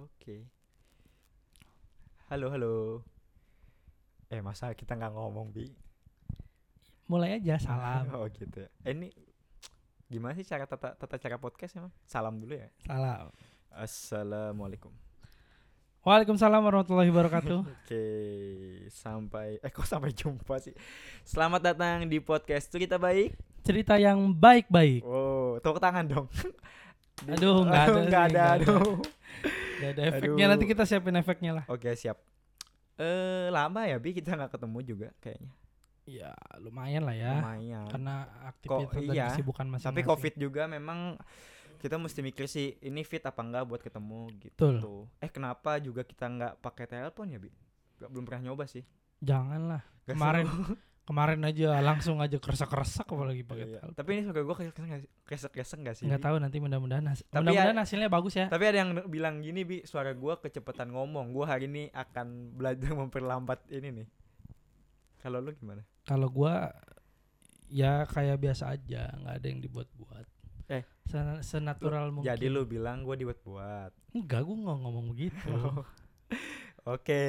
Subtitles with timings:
[0.00, 0.48] Oke.
[2.32, 3.04] Halo, halo.
[4.32, 5.68] Eh, masa kita nggak ngomong, Bi?
[7.04, 8.08] Mulai aja salam.
[8.16, 8.70] oh, gitu ya.
[8.86, 9.12] Eh, ini
[10.08, 11.92] gimana sih cara tata, tata cara podcast emang?
[12.08, 12.72] Salam dulu ya.
[12.88, 13.28] Salam.
[13.68, 14.88] Assalamualaikum.
[16.00, 17.60] Waalaikumsalam warahmatullahi wabarakatuh.
[17.84, 18.04] Oke,
[18.88, 20.72] sampai eh kok sampai jumpa sih.
[21.28, 23.36] Selamat datang di podcast Cerita Baik.
[23.60, 25.04] Cerita yang baik-baik.
[25.04, 26.26] Oh, tepuk tangan dong.
[27.36, 28.32] Aduh, nggak ada Aduh, sih, nggak ada.
[28.32, 28.64] nggak ada.
[28.80, 29.59] Aduh.
[29.80, 30.52] Gak ada efeknya Aduh.
[30.52, 31.64] nanti kita siapin efeknya lah.
[31.66, 32.20] Oke, siap.
[33.00, 35.52] Eh, lama ya, Bi kita nggak ketemu juga kayaknya.
[36.04, 37.40] Ya lumayan lah ya.
[37.40, 37.86] Lumayan.
[37.88, 38.14] Karena
[38.44, 39.26] aktivitas dan iya.
[39.32, 39.88] kesibukan masing-masing.
[39.88, 41.16] Tapi Covid juga memang
[41.80, 44.76] kita mesti mikir sih ini fit apa enggak buat ketemu gitu.
[44.76, 45.08] Betul.
[45.16, 47.48] Eh kenapa juga kita nggak pakai telepon ya, Bi?
[47.96, 48.84] Gak, belum pernah nyoba sih.
[49.24, 49.80] Janganlah.
[50.04, 50.76] Gak Kemarin seru.
[51.10, 53.82] Kemarin aja langsung aja keresak-keresak apalagi pakai Iya.
[53.90, 54.56] Tapi ini suka gue
[55.26, 56.06] kesek-kesek nggak sih?
[56.06, 58.46] Nggak tahu nanti mudah-mudahan hasil, Tapi mudah-mudahan ya- hasilnya bagus ya.
[58.46, 61.34] Tapi ada yang bilang gini bi suara gua kecepatan ngomong.
[61.34, 64.06] Gua hari ini akan belajar memperlambat ini nih.
[65.18, 65.82] Kalau lu gimana?
[66.02, 66.70] Kalau gua
[67.66, 70.26] ya kayak biasa aja, nggak ada yang dibuat-buat.
[70.70, 70.86] Eh.
[71.04, 72.30] Sen- senatural mungkin.
[72.30, 74.14] Jadi lu bilang gua dibuat-buat.
[74.14, 75.50] Enggak, gua nggak ngomong begitu.
[76.82, 77.22] Oke,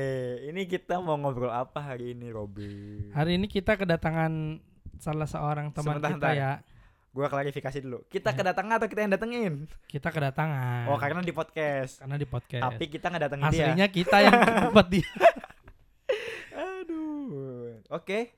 [0.48, 3.12] ini kita mau ngobrol apa hari ini, Robi?
[3.12, 4.64] Hari ini kita kedatangan
[4.96, 6.52] salah seorang teman Sebentar, kita ya.
[7.12, 8.00] Gua klarifikasi dulu.
[8.08, 8.34] Kita Ya.
[8.34, 9.54] kedatangan atau kita yang datengin?
[9.86, 10.88] Kita kedatangan.
[10.88, 12.00] Oh, karena di podcast.
[12.00, 12.64] karena di podcast.
[12.64, 13.60] Tapi kita nggak datengin dia.
[13.68, 14.32] aslinya kita yang
[14.72, 15.10] tempat dia.
[16.56, 17.84] Aduh.
[17.92, 18.32] Oke,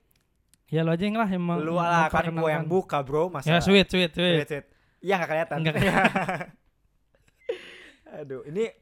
[0.74, 3.30] Ya lu aja yang lah yang mau- lu lah kan gua yang buka, Bro.
[3.30, 4.42] Masa Ya sweet sweet sweet.
[4.42, 4.66] Sweet, sweet.
[5.06, 5.58] Iya nggak kelihatan.
[5.62, 5.76] Nggak
[8.18, 8.74] Aduh, ini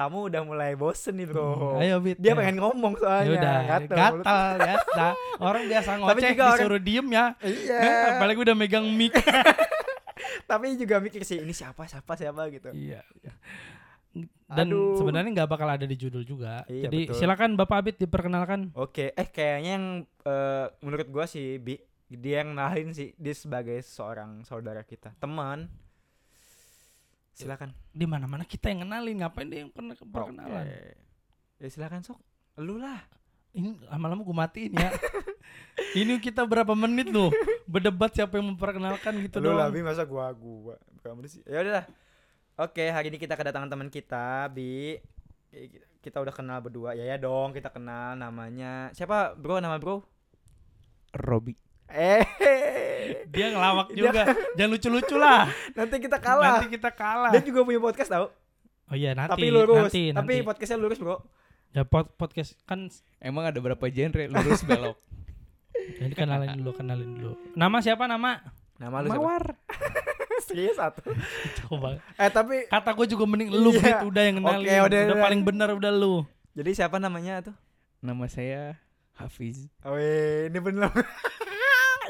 [0.00, 1.76] tamu udah mulai bosen nih bro.
[1.76, 2.16] Ayo Bit.
[2.16, 2.38] Dia ya.
[2.40, 3.32] pengen ngomong Ya soalnya.
[3.36, 4.64] udah, Gatel gatal, mulut.
[4.64, 5.04] biasa.
[5.38, 7.24] Orang biasa ngoceh juga orang- disuruh diem ya.
[7.38, 7.78] Iya.
[8.16, 9.12] Apalagi udah megang mic.
[10.50, 12.72] Tapi juga mikir sih ini siapa siapa siapa gitu.
[12.72, 13.04] iya.
[14.50, 14.98] Dan Aduh.
[14.98, 16.66] sebenarnya nggak bakal ada di judul juga.
[16.66, 17.14] Iya, Jadi betul.
[17.14, 18.74] silakan Bapak Abid diperkenalkan.
[18.74, 19.86] Oke, eh kayaknya yang
[20.26, 21.78] eh, menurut gua sih Bi,
[22.10, 25.70] dia yang nalin sih dia sebagai seorang saudara kita, teman.
[27.34, 27.72] Silakan.
[27.90, 30.66] Di mana-mana kita yang kenalin, ngapain dia yang pernah perkenalan?
[30.66, 30.80] Oke.
[31.60, 32.18] Ya silakan sok.
[32.60, 33.00] Lu lah.
[33.50, 34.90] Ini lama-lama gue matiin ya.
[36.00, 37.34] Ini kita berapa menit loh
[37.66, 39.74] berdebat siapa yang memperkenalkan gitu Lu lah doang.
[39.74, 40.78] Bi masa gua gua.
[41.02, 41.42] Kamu sih.
[41.46, 41.84] Ya udah.
[42.60, 45.00] Oke, hari ini kita kedatangan teman kita, Bi.
[46.04, 46.92] Kita udah kenal berdua.
[46.92, 48.92] Ya ya dong, kita kenal namanya.
[48.92, 49.64] Siapa, Bro?
[49.64, 50.04] Nama Bro?
[51.16, 51.56] Robi.
[51.90, 52.22] Eh.
[53.30, 54.22] Dia ngelawak Dia- juga.
[54.54, 55.46] Jangan lucu-lucu lah.
[55.74, 56.46] Nanti kita kalah.
[56.58, 57.30] Nanti kita kalah.
[57.34, 58.26] Dia juga punya podcast tau.
[58.90, 59.38] Oh iya nanti.
[59.38, 59.86] tapi lurus.
[59.86, 60.46] Nanti, tapi nanti.
[60.46, 61.22] podcastnya lurus, Bro.
[61.70, 62.90] Ya pod- podcast kan
[63.22, 64.98] Emang ada berapa genre lurus belok?
[66.02, 67.32] jadi kenalin dulu, kenalin dulu.
[67.54, 68.42] Nama siapa nama?
[68.82, 69.22] Nama lu siapa?
[69.22, 69.44] Mawar.
[70.50, 71.14] Serius satu.
[71.62, 72.00] Coba.
[72.16, 74.02] Eh, tapi Kata gue juga mending lu Iya.
[74.02, 74.66] Bit, udah yang kenalin.
[74.66, 75.16] Oke, udah, udah.
[75.22, 76.26] paling benar udah lu.
[76.50, 77.54] jadi siapa namanya tuh?
[78.02, 78.74] Nama saya
[79.14, 79.68] Hafiz.
[79.84, 80.90] Oh, ini bener.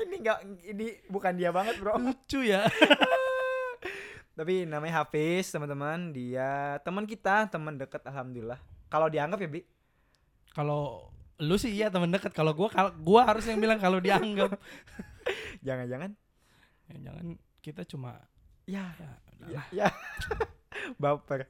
[0.06, 2.00] Ini enggak ini bukan dia banget, Bro.
[2.00, 2.64] Lucu ya.
[4.38, 6.16] Tapi namanya Hafiz, teman-teman.
[6.16, 8.60] Dia teman kita, teman dekat alhamdulillah.
[8.88, 9.60] Kalau dianggap ya, Bi.
[10.56, 12.32] Kalau lu sih iya teman dekat.
[12.32, 14.56] Kalau gua kalau gua harus yang bilang kalau dianggap.
[15.66, 16.16] Jangan-jangan
[16.90, 17.26] Ya, jangan
[17.62, 18.18] kita cuma
[18.66, 19.10] ya ya,
[19.46, 19.88] Ya, ya.
[21.02, 21.46] baper.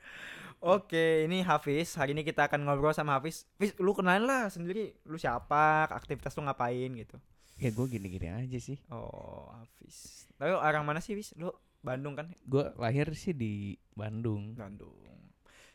[0.60, 1.96] Oke, ini Hafiz.
[1.96, 3.48] Hari ini kita akan ngobrol sama Hafiz.
[3.56, 4.92] Hafiz, lu kenalin lah sendiri.
[5.08, 5.88] Lu siapa?
[5.88, 7.16] Aktivitas lu ngapain gitu?
[7.60, 8.80] Ya gue gini-gini aja sih.
[8.88, 10.24] Oh, Hafiz.
[10.34, 11.36] Tapi orang mana sih, Hafiz?
[11.36, 12.32] Lu Bandung kan?
[12.42, 14.56] Gue lahir sih di Bandung.
[14.56, 14.96] Bandung.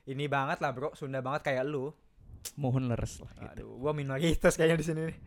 [0.06, 0.94] Ini banget lah, Bro.
[0.94, 1.94] Sunda banget kayak lu.
[2.54, 3.50] Mohon leres lah gitu.
[3.58, 5.18] Aduh, gua minoritas kayaknya di sini nih.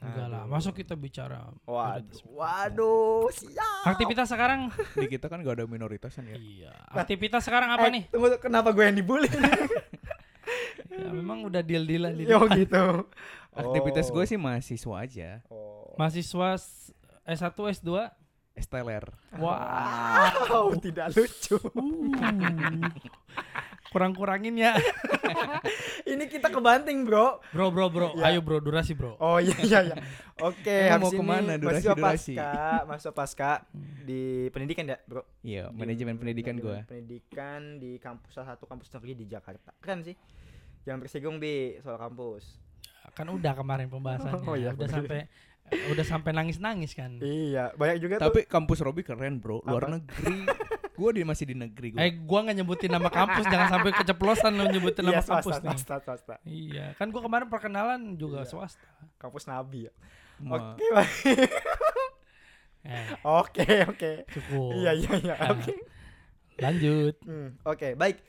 [0.00, 0.44] Enggak lah.
[0.44, 1.48] Masuk kita bicara.
[1.64, 3.84] Waduh, waduh, siap.
[3.84, 4.68] Aktivitas sekarang
[5.00, 6.36] Di kita kan gak ada minoritasan ya.
[6.36, 6.72] Iya.
[6.90, 8.02] Aktivitas sekarang apa Eh, nih?
[8.08, 9.28] Tunggu, kenapa gue yang dibully?
[10.90, 13.06] Ya memang udah deal-dealan di Yo gitu.
[13.54, 14.18] Aktivitas Oh.
[14.18, 15.30] gue sih mahasiswa aja.
[15.46, 15.69] Oh.
[15.96, 16.92] Mahasiswa s-
[17.24, 17.90] S1, S2.
[18.50, 19.06] Esteler.
[19.38, 19.56] Wow.
[20.44, 21.56] Wow, tidak lucu.
[21.56, 22.90] Uh.
[23.90, 24.78] Kurang-kurangin ya.
[26.10, 27.42] Ini kita kebanting, Bro.
[27.50, 28.08] Bro, bro, bro.
[28.14, 28.30] Ya.
[28.30, 29.18] Ayo bro, durasi bro.
[29.18, 29.96] Oh iya iya iya.
[30.38, 31.52] Oke, habis mau ke mana?
[31.54, 32.34] ini Durasi, durasi.
[32.38, 32.52] pasca,
[32.86, 33.50] mahasiswa pasca
[34.00, 35.26] di pendidikan ya, Bro.
[35.42, 36.70] Iya, Di manajemen pendidikan gue.
[36.70, 39.74] manajemen Pendidikan di kampus salah satu kampus negeri di Jakarta.
[39.78, 40.14] Keren sih.
[40.84, 42.62] Jangan bersinggung bi soal kampus.
[43.10, 44.44] Kan udah kemarin pembahasannya.
[44.44, 44.94] Oh, iya, udah bener.
[44.96, 45.20] sampai
[45.88, 47.16] udah sampai nangis-nangis kan.
[47.16, 48.28] Iya, banyak juga tuh.
[48.28, 49.96] Tapi kampus Robi keren bro, luar Apa?
[49.96, 50.38] negeri.
[51.00, 51.98] gue di masih di negeri gue.
[51.98, 55.64] Eh, gua nggak nyebutin nama kampus, jangan sampai keceplosan lo nyebutin Iya, nama kampus swasta,
[55.64, 55.70] nih.
[55.72, 56.34] swasta, swasta.
[56.44, 58.50] Iya, kan gua kemarin perkenalan juga Iya.
[58.50, 58.84] swasta.
[59.16, 59.92] Kampus Nabi ya.
[60.38, 61.50] Ma- Oke, baik.
[62.80, 64.12] Eh, Oke, oke.
[64.26, 64.72] cukup.
[64.74, 65.34] Iya, iya, iya.
[65.36, 65.52] Ah.
[65.52, 65.72] Oke.
[66.58, 67.14] Lanjut.
[67.22, 68.20] Hmm, Oke, baik.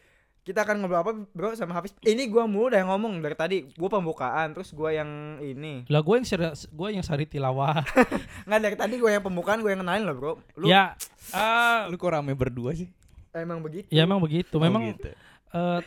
[0.41, 3.57] Kita akan ngobrol apa bro sama Hafiz ini gua mulu udah yang ngomong dari tadi
[3.77, 5.07] gua pembukaan terus gua yang
[5.37, 7.85] ini Lah gue yang gue yang sari tilawah.
[8.49, 10.97] nggak dari tadi gua yang pembukaan gua yang kenalin loh bro lu ya,
[11.29, 12.89] eh, Lu kok rame berdua sih?
[13.31, 14.57] emang begitu ya emang begitu.
[14.57, 15.13] Oh, Memang gitu.
[15.53, 15.79] eh,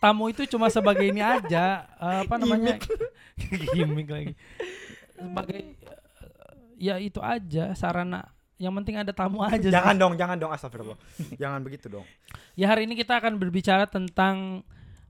[0.00, 2.80] tamu itu cuma sebagai ini aja, eh, apa namanya?
[3.70, 4.32] gimmick lagi.
[5.14, 8.24] Sebagai eh, ya itu aja sarana.
[8.58, 9.54] Yang penting ada tamu aja.
[9.56, 9.70] sih.
[9.70, 10.98] jangan dong jangan dong astagfirullah
[11.40, 12.06] jangan begitu dong
[12.52, 14.66] Ya hari ini kita akan berbicara tentang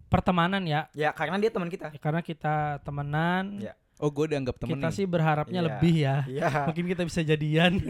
[0.06, 0.88] pertemanan ya.
[0.92, 3.72] ya karena dia teman kita Karena kita temenan, Ya.
[3.98, 4.94] Oh, gue dianggap temen kita nih.
[4.94, 5.66] sih berharapnya Iya.
[5.66, 6.16] lebih ya.
[6.26, 7.72] iya Mungkin kita bisa jadian.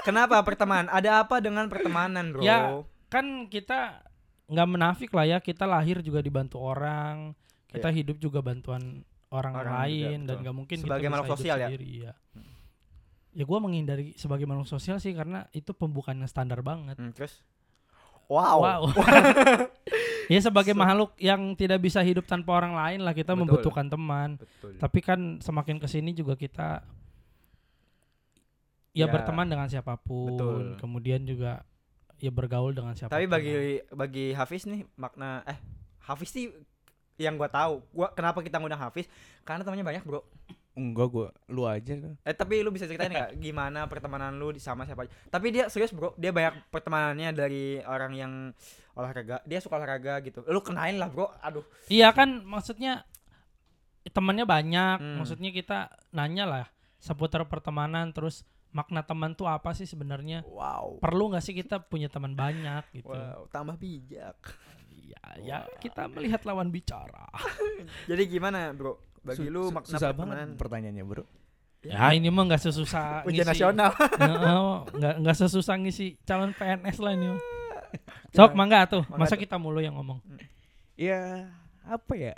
[0.00, 4.00] kenapa pertemanan ada apa dengan pertemanan bro Ya, kan kita
[4.48, 7.36] nggak menafik lah ya kita lahir juga dibantu orang
[7.68, 9.60] kita hidup juga bantuan orang, Iya.
[9.60, 10.40] Orang juga, lain dan betul.
[10.40, 11.68] nggak mungkin Sebagai makhluk sosial ya?
[11.68, 12.12] sendiri, ya
[13.30, 17.44] ya gue menghindari sebagai makhluk sosial sih karena itu pembukaan yang standar banget Hmm, terus
[18.26, 18.82] wow, wow
[20.32, 23.40] ya sebagai makhluk yang tidak bisa hidup tanpa orang lain lah kita Betul.
[23.46, 26.82] membutuhkan teman betul tapi kan semakin ke sini juga kita
[28.92, 29.12] ya, Ya.
[29.12, 30.64] berteman dengan siapa pun Betul.
[30.80, 31.62] kemudian juga
[32.18, 33.54] ya bergaul dengan siapa pun Tapi bagi
[33.92, 35.58] bagi Hafiz nih makna eh
[36.02, 36.50] Hafiz sih
[37.18, 39.10] yang gua tahu, gua kenapa kita ngundang Hafiz?
[39.42, 40.22] Karena temannya banyak, Bro.
[40.72, 41.90] Enggak, gue lu aja.
[42.22, 45.12] Eh tapi lu bisa ceritain nggak gimana pertemanan lu di- sama siapa aja?
[45.26, 46.14] Tapi dia serius, Bro.
[46.14, 48.32] Dia banyak pertemanannya dari orang yang
[48.94, 49.42] olahraga.
[49.42, 50.46] Dia suka olahraga gitu.
[50.46, 51.34] Lu kenalin lah, Bro.
[51.42, 51.66] Aduh.
[51.90, 53.02] Iya kan maksudnya
[54.06, 55.16] temannya banyak, Hmm.
[55.18, 55.78] maksudnya kita
[56.10, 56.66] nanya lah
[56.96, 60.46] seputar pertemanan terus makna teman tuh apa sih sebenarnya?
[60.46, 61.02] Wow.
[61.02, 63.10] Perlu nggak sih kita punya teman banyak gitu?
[63.10, 64.38] Wow, tambah bijak.
[65.08, 67.24] Ya, ya kita melihat lawan bicara.
[68.10, 69.00] Jadi gimana, Bro?
[69.24, 71.24] Bagi Su- lu makna susah pertemanan banget pertanyaannya, Bro.
[71.78, 73.90] Ya ini mah nggak sesusah ujian ngisi- nasional.
[74.20, 77.26] Heeh, nggak nggak sesusah ngisi calon PNS lah ini.
[77.32, 77.40] mah.
[78.36, 80.20] Sok mangga tuh, masa kita mulu yang ngomong.
[80.92, 81.48] Ya,
[81.88, 82.34] apa ya?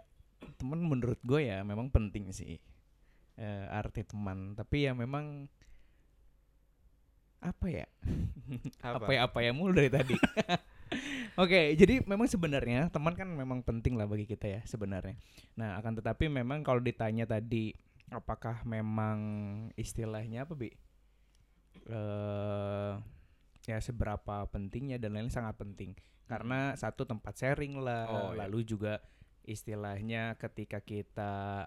[0.61, 2.61] Temen menurut gue ya memang penting sih.
[3.34, 5.49] Eh, arti teman, tapi ya memang
[7.40, 7.87] apa ya?
[8.84, 10.14] apa ya apa ya mulu dari tadi.
[11.40, 15.16] Oke, jadi memang sebenarnya teman kan memang penting lah bagi kita ya sebenarnya.
[15.56, 17.72] Nah, akan tetapi memang kalau ditanya tadi
[18.12, 19.16] apakah memang
[19.75, 20.69] istilahnya apa, Bi?
[21.88, 22.92] Eh
[23.69, 25.96] ya seberapa pentingnya dan lain sangat penting.
[26.26, 28.46] Karena satu tempat sharing lah, Oh, iya.
[28.46, 29.00] lalu juga
[29.43, 31.66] istilahnya ketika kita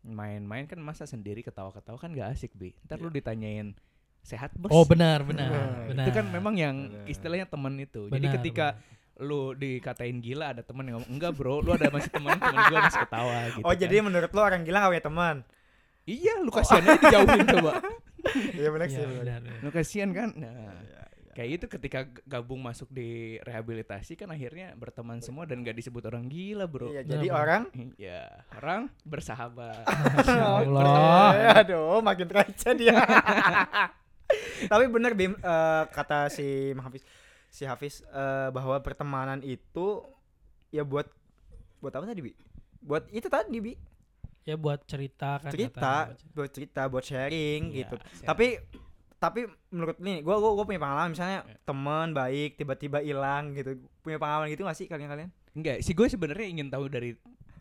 [0.00, 2.72] main-main kan masa sendiri ketawa-ketawa kan gak asik, Bi.
[2.88, 3.76] Ntar lu ditanyain
[4.20, 4.72] sehat, Bos?
[4.72, 6.04] Oh benar benar benar.
[6.08, 7.06] itu kan memang yang Benar.
[7.08, 8.08] istilahnya temen itu.
[8.08, 8.66] Jadi Benar, ketika
[9.20, 12.78] lu dikatain gila ada temen yang ngomong enggak bro, lu ada masih teman temen gua
[12.82, 13.62] masih ketawa gitu.
[13.62, 13.78] oh, kan.
[13.78, 15.36] jadi menurut lu orang gila gak punya teman?
[16.02, 17.72] iya lu kasihan aja dijauhin coba.
[18.52, 19.60] Iya benar Iya, sih.
[19.60, 20.28] Lu kasihan kan?
[20.36, 21.02] Nah, Iya, iya.
[21.32, 26.28] kayak itu ketika gabung masuk di rehabilitasi kan akhirnya berteman semua dan gak disebut orang
[26.28, 26.92] gila, Bro.
[26.92, 27.40] Iya, Nah, jadi benar.
[27.40, 27.62] orang
[27.96, 28.22] Iya,
[28.54, 29.84] orang bersahabat.
[30.20, 31.28] Masya Allah.
[31.60, 32.92] Aduh, makin receh dia.
[34.68, 37.02] Tapi bener Bim eh, kata si Hafiz
[37.50, 40.06] si Hafiz eh, bahwa pertemanan itu
[40.70, 41.10] ya buat
[41.78, 42.32] buat apa tadi Bi?
[42.80, 43.74] Buat itu tadi Bi.
[44.46, 46.32] Ya buat cerita kan Cerita, katanya.
[46.32, 47.96] buat cerita, buat sharing Iya, gitu.
[48.16, 48.26] siap.
[48.32, 48.46] Tapi
[49.20, 51.60] tapi menurut nih, gua gua, gua punya pengalaman misalnya Iya.
[51.60, 53.76] teman baik tiba-tiba hilang gitu.
[54.00, 55.28] Punya pengalaman gitu gak sih kalian-kalian?
[55.52, 57.12] Enggak, sih gue sebenarnya ingin tahu dari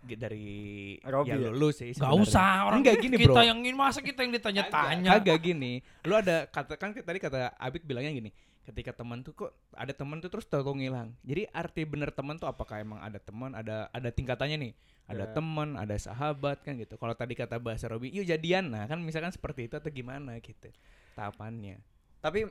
[0.09, 1.51] dari Robby ya ya?
[1.51, 2.23] lu sih Gak sebenarnya.
[2.23, 3.43] usah orang Enggak gini, kita Bro.
[3.43, 5.09] yang ingin masa kita yang ditanya-tanya.
[5.19, 5.73] Kagak gini.
[6.07, 8.29] Lu ada kata kan tadi kata Abid bilangnya gini.
[8.69, 11.17] Ketika teman tuh kok ada teman tuh terus tahu ngilang.
[11.25, 14.73] Jadi arti bener teman tuh apakah emang ada teman, ada ada tingkatannya nih.
[15.09, 15.33] Ada Ya.
[15.33, 16.93] teman, ada sahabat kan gitu.
[17.01, 18.69] Kalau tadi kata bahasa Robi, yuk jadian.
[18.69, 20.69] Nah, kan misalkan seperti itu atau gimana gitu.
[21.17, 21.81] Tahapannya.
[22.21, 22.45] Tapi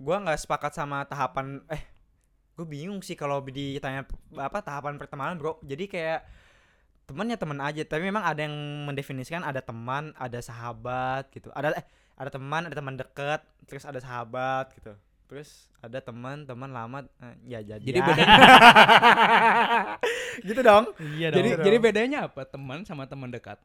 [0.00, 1.84] gua nggak sepakat sama tahapan eh
[2.52, 4.04] gue bingung sih kalau ditanya
[4.36, 6.20] apa tahapan pertemanan bro jadi kayak
[7.08, 11.86] temannya teman aja tapi memang ada yang mendefinisikan ada teman ada sahabat gitu ada eh
[12.14, 14.92] ada teman ada teman dekat terus ada sahabat gitu
[15.32, 18.36] terus ada teman teman lama eh, ya jadi Jadi bedanya
[20.44, 20.84] gitu dong
[21.16, 21.64] Iya jadi dong.
[21.64, 22.44] jadi bedanya apa?
[22.44, 23.56] Teman sama teman dekat.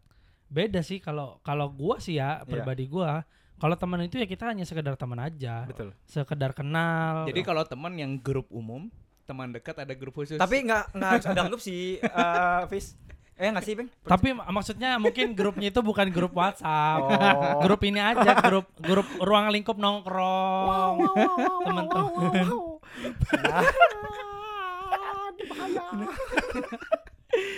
[0.47, 2.47] beda sih kalau kalau gua sih ya Iya.
[2.47, 7.43] pribadi gua kalau teman itu ya kita hanya sekedar teman aja betul sekedar kenal Jadi
[7.43, 8.87] kalau teman yang grup umum,
[9.23, 10.39] teman dekat ada grup khusus.
[10.39, 12.95] tapi nggak nggak harus ada grup sih eh Fis
[13.37, 17.05] eh nggak sih Bang tapi mak- maksudnya mungkin grupnya itu bukan grup WhatsApp.
[17.05, 17.61] Oh.
[17.61, 20.95] grup ini aja grup grup ruang lingkup nongkrong.
[21.61, 22.49] Teman-teman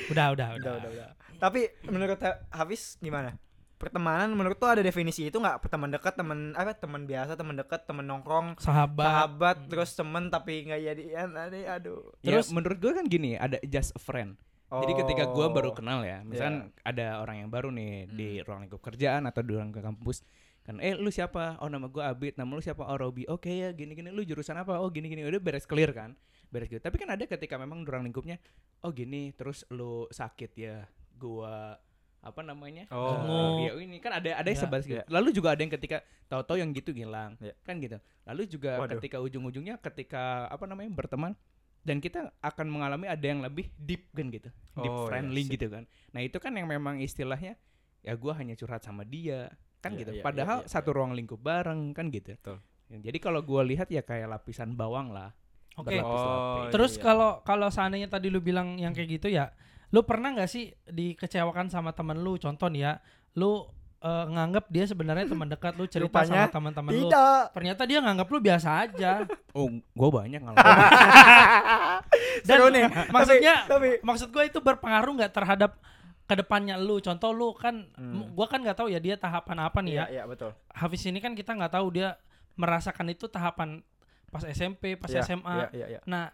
[0.09, 1.09] udah udah udah, udah udah udah.
[1.39, 3.39] Tapi menurut Ha- Hafiz gimana?
[3.79, 5.63] Pertemanan menurut tuh ada definisi itu nggak?
[5.63, 9.07] Teman dekat teman apa teman biasa teman dekat teman nongkrong sahabat.
[9.07, 11.63] sahabat terus temen tapi nggak jadian aduh.
[11.69, 12.51] Aduh Terus?
[12.51, 14.36] menurut gue kan gini, ada just a friend.
[14.70, 15.50] Jadi ketika gue Oh.
[15.50, 19.52] baru kenal ya, misalkan ada orang yang baru nih di ruang lingkup kerjaan atau di
[19.52, 20.22] ruang ke kampus,
[20.62, 21.58] kan eh lu siapa?
[21.58, 22.86] Oh nama gue Abid, nama lu siapa?
[22.86, 23.26] Oh Robi.
[23.26, 24.78] Oke ya, gini-gini lu jurusan apa?
[24.78, 26.14] Oh gini-gini udah beres clear kan?
[26.48, 26.78] Beres gitu.
[26.78, 28.38] Tapi kan ada ketika memang di ruang lingkupnya,
[28.82, 30.86] oh gini, terus lu sakit ya,
[31.18, 31.82] gua
[32.20, 32.86] apa namanya?
[32.92, 33.64] Oh.
[33.64, 35.00] Eh, ya ini kan ada ada yang Ya, sebatas gitu.
[35.00, 35.04] ya.
[35.08, 35.98] Lalu juga ada yang ketika
[36.28, 37.56] tahu-tahu yang gitu hilang, Ya.
[37.64, 37.96] kan gitu.
[38.28, 39.00] Lalu juga Waduh.
[39.00, 41.34] ketika ujung-ujungnya ketika apa namanya berteman
[41.89, 45.58] dan kita akan mengalami ada yang lebih deep kan gitu deep Oh, iya, friendly sip.
[45.58, 47.58] gitu kan nah itu kan yang memang istilahnya
[48.05, 49.50] ya gua hanya curhat sama dia
[49.81, 52.62] kan Iya, gitu iya, padahal iya, iya, satu ruang lingkup bareng kan gitu Betul.
[52.89, 55.34] Jadi kalau gua lihat ya kayak lapisan bawang lah
[55.77, 56.62] oke berlapis-lapis.
[56.62, 57.01] Oh, terus iya.
[57.01, 59.50] kalau kalau seandainya tadi lu bilang yang kayak gitu ya
[59.89, 62.93] lu pernah nggak sih dikecewakan sama temen lu contoh nih ya
[63.38, 63.65] lu
[64.00, 67.10] eh, nganggap dia sebenarnya teman dekat lu cerita Rupanya sama teman-teman lu.
[67.50, 69.12] ternyata dia nganggap lu biasa aja.
[69.51, 70.62] Oh gua banyak ngalamin
[72.44, 72.86] dan Seru nih.
[73.10, 75.72] maksudnya tapi maksud gue itu berpengaruh nggak terhadap
[76.24, 76.98] ke depannya lu?
[77.00, 78.29] Contoh lu kan Hmm.
[78.32, 79.98] gua kan nggak tahu ya dia tahapan apa nih ya.
[79.98, 80.53] Iya iya betul.
[80.70, 82.15] Hafiz ini kan kita nggak tahu dia
[82.53, 83.82] merasakan itu tahapan
[84.27, 86.00] pas SMP pas Iya, SMA iya iya iya.
[86.06, 86.29] Nah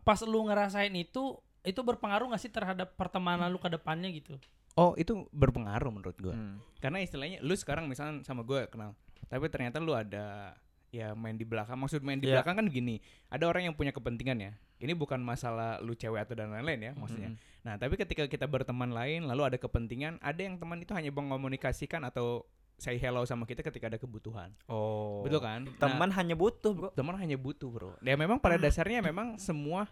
[0.00, 4.38] pas lu ngerasain itu itu berpengaruh nggak sih terhadap pertemanan lu ke depannya gitu
[4.78, 6.34] oh itu berpengaruh menurut gua.
[6.34, 6.58] Hmm.
[6.78, 8.94] karena istilahnya lu sekarang misalnya sama gue kenal
[9.30, 10.56] tapi ternyata lu ada
[10.90, 11.78] ya main di belakang.
[11.78, 12.42] Maksud main di Iya.
[12.42, 12.98] belakang kan gini
[13.30, 14.52] ada orang yang punya kepentingan ya.
[14.80, 17.30] Ini bukan masalah lu cewek atau dan lain-lain ya maksudnya.
[17.30, 17.38] Mm.
[17.60, 22.00] nah tapi ketika kita berteman lain lalu ada kepentingan ada yang teman itu hanya mengomunikasikan
[22.02, 22.42] atau
[22.80, 24.50] say hello sama kita ketika ada kebutuhan.
[24.66, 25.20] Oh.
[25.22, 25.68] Betul kan?
[25.68, 26.88] Nah, teman hanya butuh bro.
[26.96, 27.92] teman hanya butuh bro.
[28.00, 29.86] Ya memang pada dasarnya memang semua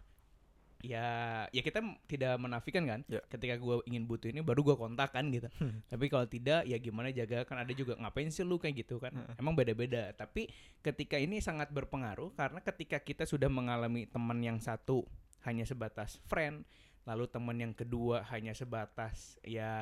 [0.79, 1.07] ya
[1.51, 3.19] ya kita tidak menafikan kan Ya.
[3.27, 5.83] ketika gue ingin butuh ini baru gue kontak kan gitu Hmm.
[5.87, 9.11] tapi kalau tidak ya gimana jaga kan ada juga ngapain sih lu kayak gitu kan
[9.11, 9.35] Heeh.
[9.37, 10.47] emang beda-beda tapi
[10.79, 15.03] ketika ini sangat berpengaruh karena ketika kita sudah mengalami teman yang satu
[15.43, 16.63] hanya sebatas friend
[17.03, 19.73] lalu teman yang kedua hanya sebatas ya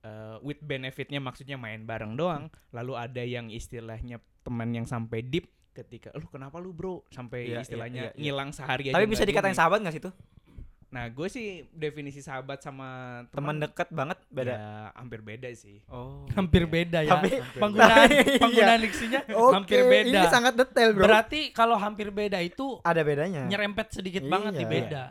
[0.00, 5.48] eh, with benefitnya maksudnya main bareng doang lalu ada yang istilahnya teman yang sampai deep
[5.74, 8.22] ketika lu kenapa lu bro sampai Iya, iya, istilahnya iya, iya.
[8.22, 9.58] ngilang sehari aja tapi bisa nggak dikatain gini.
[9.58, 10.14] sahabat nggak sih tuh
[10.86, 12.86] nah gue sih definisi sahabat sama
[13.28, 14.62] teman dekat banget beda ya,
[14.94, 16.70] hampir beda sih oh hampir Iya.
[16.70, 18.38] beda ya Tapi- penggunaan Iya.
[18.38, 23.02] penggunaan diksinya Oke, hampir beda ini sangat detail bro berarti kalau hampir beda itu ada
[23.02, 24.30] bedanya nyerempet sedikit Iya.
[24.30, 25.04] banget di beda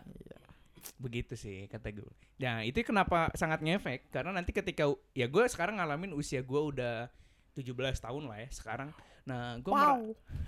[0.96, 2.08] begitu sih kata gue.
[2.40, 7.12] Nah itu kenapa sangat ngefek karena nanti ketika ya gue sekarang ngalamin usia gue udah
[7.54, 8.90] 17 tahun lah ya sekarang.
[9.24, 9.74] Nah gue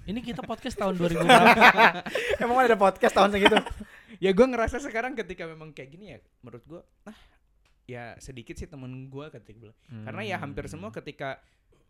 [0.09, 2.03] ini kita podcast tahun 2000 berapa
[2.43, 3.55] emang ada podcast tahun segitu?
[4.23, 7.19] Ya gue ngerasa sekarang ketika memang kayak gini ya menurut gue ah
[7.83, 9.77] ya sedikit sih temen gue ketika bilang.
[10.07, 11.35] Karena ya hampir semua ketika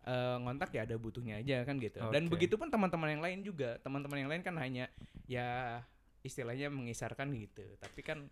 [0.09, 2.01] eh, ngontak ya ada butuhnya aja kan gitu.
[2.09, 2.31] Dan Oke.
[2.33, 3.77] begitu pun teman-teman yang lain juga.
[3.85, 4.89] Teman-teman yang lain kan hanya
[5.29, 5.79] ya
[6.25, 7.61] istilahnya mengisarkan gitu.
[7.77, 8.25] Tapi kan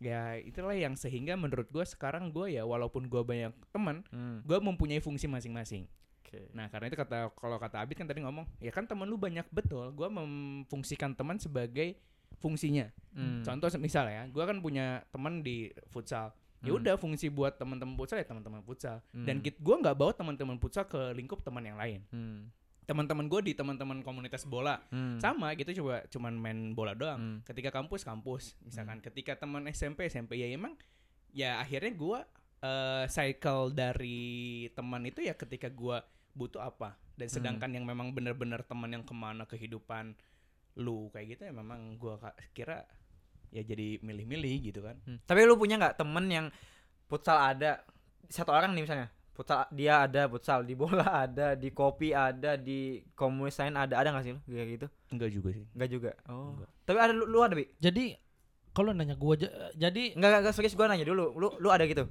[0.00, 4.58] ya itulah yang sehingga menurut gue sekarang gue ya walaupun gue banyak teman Hmm, gue
[4.58, 5.84] mempunyai fungsi masing-masing
[6.36, 6.52] oke.
[6.52, 9.46] nah karena itu kata kalau kata Abid kan tadi ngomong ya kan teman lu banyak
[9.48, 11.96] betul gue memfungsikan teman sebagai
[12.36, 13.46] fungsinya Hmm.
[13.46, 16.34] Contoh misal ya, gua kan punya teman di futsal.
[16.60, 16.82] Ya Hmm.
[16.82, 18.98] udah fungsi buat teman-teman futsal ya teman-teman futsal.
[19.14, 19.44] Dan Hmm.
[19.46, 22.02] kit gua nggak bawa teman-teman futsal ke lingkup teman yang lain.
[22.10, 22.50] Hmm.
[22.82, 25.22] Teman-teman gua di teman-teman komunitas bola Hmm.
[25.22, 27.20] sama gitu coba cuman main bola doang.
[27.22, 27.38] Hmm.
[27.46, 30.74] Ketika kampus kampus, misalkan ketika teman SMP SMP ya emang
[31.30, 32.26] ya akhirnya gua
[32.58, 34.24] eh, cycle dari
[34.74, 36.02] teman itu ya ketika gua
[36.34, 36.98] butuh apa.
[37.14, 37.34] Dan Hmm.
[37.34, 40.18] sedangkan yang memang benar-benar teman yang ke mana kehidupan
[40.74, 42.18] lu kayak gitu ya memang gua
[42.50, 42.82] kira
[43.48, 44.98] ya jadi milih-milih gitu kan.
[45.04, 45.18] Hmm.
[45.20, 46.46] Tapi lu punya nggak temen yang
[47.04, 47.86] futsal ada
[48.26, 52.80] satu orang nih misalnya futsal dia ada futsal di bola ada di kopi ada di
[53.14, 54.86] komunis lain ada ada nggak sih lu kayak gitu?
[55.08, 55.64] Enggak juga sih.
[55.70, 56.10] Enggak juga.
[56.26, 56.50] Oh.
[56.52, 56.70] Enggak.
[56.84, 57.66] Tapi ada lu, lu ada bi?
[57.76, 58.18] jadi
[58.70, 61.30] kalau nanya gua ja- jadi Enggak enggak serius gua nanya dulu.
[61.32, 62.10] Lu lu ada gitu?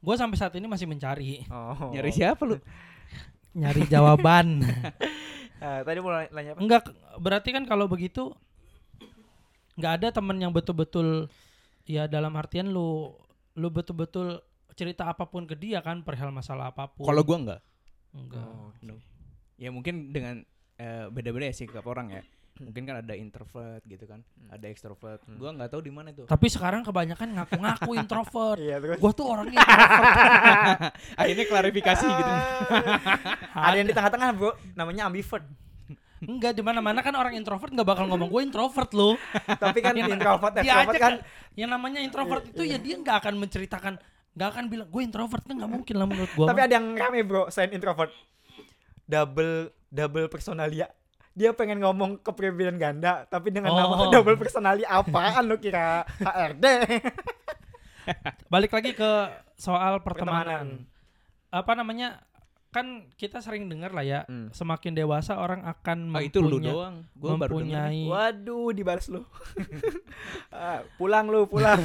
[0.00, 1.88] gua sampai saat ini masih mencari Oh.
[1.88, 2.58] Nyari siapa lu?
[3.54, 4.46] nyari jawaban
[5.56, 6.60] Eh, tadi mau nanya apa?
[6.60, 6.82] enggak
[7.16, 8.36] berarti kan kalau begitu
[9.74, 11.32] nggak ada temen yang betul-betul
[11.84, 13.16] ya dalam artian lu
[13.54, 14.44] lu betul-betul
[14.74, 17.60] cerita apa pun ke dia kan perihal masalah apa pun Kalau gua enggak.
[18.12, 18.68] enggak Oh.
[19.56, 20.44] Ya mungkin dengan
[20.76, 22.22] eh, beda-beda ya sikap orang ya.
[22.54, 25.18] Mungkin kan ada introvert gitu kan, ada extrovert.
[25.22, 25.36] Hmm.
[25.36, 26.22] Gua nggak tahu di mana tuh.
[26.24, 28.98] tapi sekarang kebanyakan ngaku-ngaku introvert Iya terus.
[28.98, 30.14] gua tuh orangnya introvert
[31.20, 32.32] Akhirnya klarifikasi gitu.
[33.66, 35.42] ada yang di tengah-tengah bro namanya ambivert
[36.20, 39.20] enggak di mana-mana kan orang introvert nggak bakal ngomong gue introvert lo
[39.52, 41.14] tapi kan Yang- introvert dia extrovert aja kan
[41.52, 43.94] yang namanya introvert itu ya dia nggak akan menceritakan
[44.32, 47.20] nggak akan bilang gue introvert kan nggak mungkin lah menurut gue Tapi ada yang rame
[47.22, 48.08] bro, selain introvert.
[49.04, 50.88] Double double personalia.
[51.34, 54.10] Dia pengen ngomong kepribadian ganda, tapi dengan nama Oh.
[54.10, 56.64] double personalia apaan lu kira HRD?
[58.52, 59.10] balik lagi ke
[59.56, 60.86] soal pertemanan.
[60.86, 60.92] Pertemanan.
[61.50, 62.08] apa namanya
[62.74, 64.50] kan kita sering dengar lah ya Hmm.
[64.50, 67.06] semakin dewasa orang akan Oh, itu lu doang.
[67.14, 69.22] Gua baru mempunyai Waduh, dibalas lu.
[70.50, 71.78] Ah, pulang lu, pulang.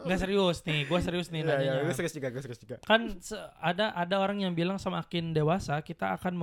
[0.00, 2.76] nggak serius nih gue serius nih iya, nanyanya gue serius juga, gue serius juga.
[2.80, 3.12] kan
[3.60, 6.40] ada ada orang yang bilang semakin dewasa kita akan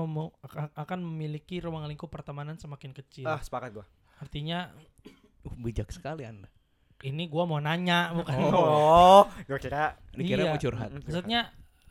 [0.75, 3.85] akan memiliki ruang lingkup pertemanan semakin kecil Ah, sepakat gua.
[4.17, 4.69] artinya
[5.41, 6.45] Uh, bijak sekali Anda.
[6.99, 10.51] ini gua mau nanya bukan Oh, gue kira Dikira Iya.
[10.51, 10.89] mau curhat.
[10.93, 11.41] maksudnya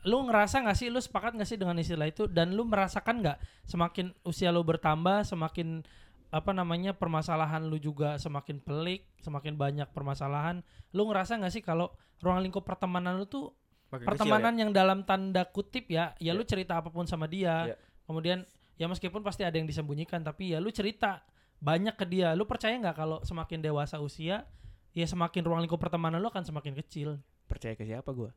[0.05, 3.37] lu ngerasa nggak sih lu sepakat nggak sih dengan istilah itu dan lu merasakan nggak
[3.65, 5.81] semakin usia lu bertambah semakin
[6.27, 10.61] apa namanya permasalahan lu juga semakin pelik semakin banyak permasalahan
[10.91, 11.89] lu ngerasa nggak sih kalau
[12.21, 13.55] ruang lingkup pertemanan lu tuh
[13.89, 14.59] makin kecil pertemanan ya?
[14.67, 16.51] yang dalam tanda kutip ya ya lu Iya.
[16.51, 17.75] cerita apa pun sama dia Iya.
[18.05, 18.43] kemudian
[18.75, 21.23] ya meskipun pasti ada yang disembunyikan tapi ya lu cerita
[21.57, 24.45] banyak ke dia lu percaya nggak kalau semakin dewasa usia
[24.93, 28.35] ya semakin ruang lingkup pertemanan lu akan semakin kecil Percaya ke siapa gua?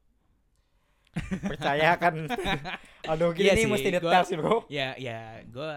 [1.40, 2.14] Percaya kan.
[3.10, 4.56] Aduh, gini Iya nih sih, mesti gua- detail sih, Bro.
[4.68, 5.72] ya ya gue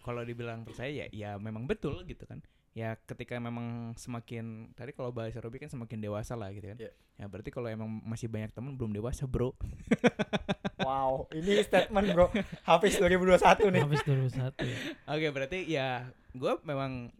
[0.00, 5.10] kalau dibilang percaya ya ya memang betul gitu kan ya ketika memang semakin tadi kalau
[5.10, 6.90] bahasa Robi kan semakin dewasa lah gitu kan Iya.
[7.14, 9.52] ya berarti kalau emang masih banyak teman belum dewasa bro
[10.82, 12.32] Wow, ini statement, Bro.
[12.64, 13.82] Hafiz 2021 nih.
[13.82, 14.78] habis dulu satu ya.
[15.06, 15.88] oke berarti ya
[16.32, 17.12] gue memang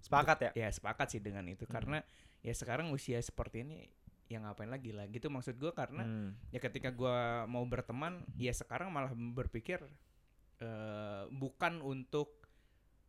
[0.00, 0.50] Sepakat ya?
[0.56, 2.00] ya sepakat sih dengan itu karena
[2.40, 3.84] ya sekarang usia seperti ini
[4.30, 5.10] ya ngapain lagi lah.
[5.10, 6.38] Gitu maksud gue karena Hmm.
[6.54, 9.82] ya ketika gua mau berteman ya sekarang malah berpikir
[10.62, 12.38] eh bukan untuk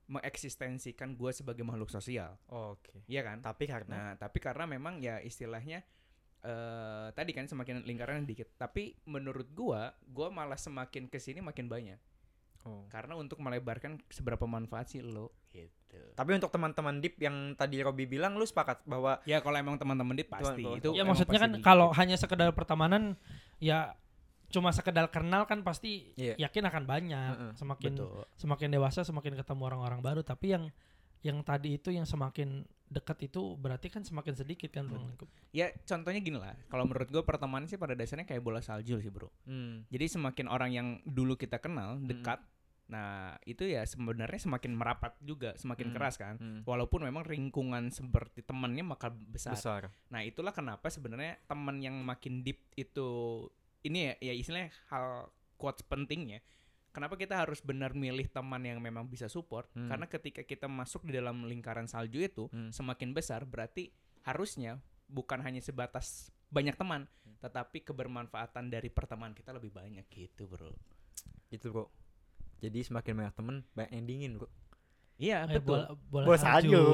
[0.09, 2.35] mengeksistensikan gua sebagai makhluk sosial.
[2.49, 3.05] Oke.
[3.05, 3.39] iya kan?
[3.39, 5.85] Tapi karena nah tapi karena memang ya istilahnya
[6.41, 8.57] eh tadi kan semakin lingkarannya dikit.
[8.57, 12.01] Tapi menurut gua gua malah semakin ke sini makin banyak.
[12.61, 12.85] Oh.
[12.93, 15.33] karena untuk melebarkan seberapa manfaat sih lo?
[15.49, 15.80] Gitu
[16.11, 20.13] Tapi untuk teman-teman Deep yang tadi Robi bilang lu sepakat bahwa ya kalau emang teman-teman
[20.13, 20.61] dit pasti.
[20.63, 21.65] Teman- itu ya maksudnya kan dikit.
[21.65, 23.15] kalau hanya sekedar pertemanan
[23.57, 23.95] ya
[24.51, 26.35] cuma sekedar kenal kan pasti Iya.
[26.37, 27.33] yakin akan banyak.
[27.39, 28.27] Heeh, semakin betul.
[28.35, 30.21] semakin dewasa semakin ketemu orang-orang baru.
[30.21, 30.63] Tapi yang
[31.21, 35.71] yang tadi itu yang semakin dekat itu berarti kan semakin sedikit kan ruang lingkup ya
[35.87, 36.51] contohnya gini lah.
[36.67, 39.31] Kalau menurut gua pertemanan sih pada dasarnya kayak bola salju sih bro.
[39.47, 39.87] Hmm.
[39.87, 42.43] Jadi semakin orang yang dulu kita kenal dekat,
[42.91, 45.95] nah itu ya sebenarnya semakin merapat juga, semakin Hmm.
[45.95, 46.35] keras kan.
[46.35, 46.67] hmm.
[46.67, 49.55] Walaupun memang lingkungan seperti temannya maka besar.
[49.55, 49.81] besar.
[50.11, 53.47] Nah itulah kenapa sebenarnya teman yang makin deep itu
[53.81, 56.43] ini ya, ya istilahnya hal quotes pentingnya.
[56.91, 59.71] Kenapa kita harus benar milih teman yang memang bisa support?
[59.71, 59.87] Hmm.
[59.87, 62.75] Karena ketika kita masuk di dalam lingkaran salju itu Hmm.
[62.75, 63.95] semakin besar, berarti
[64.27, 67.07] harusnya bukan hanya sebatas banyak teman,
[67.39, 70.75] tetapi kebermanfaatan dari pertemanan kita lebih banyak gitu, bro.
[71.47, 71.87] Gitu, Bro.
[72.61, 74.49] Jadi semakin banyak temen banyak yang dingin, Bro.
[75.17, 75.77] Iya Eh, betul.
[75.77, 76.73] bola, bola Bola salju.
[76.73, 76.85] salju.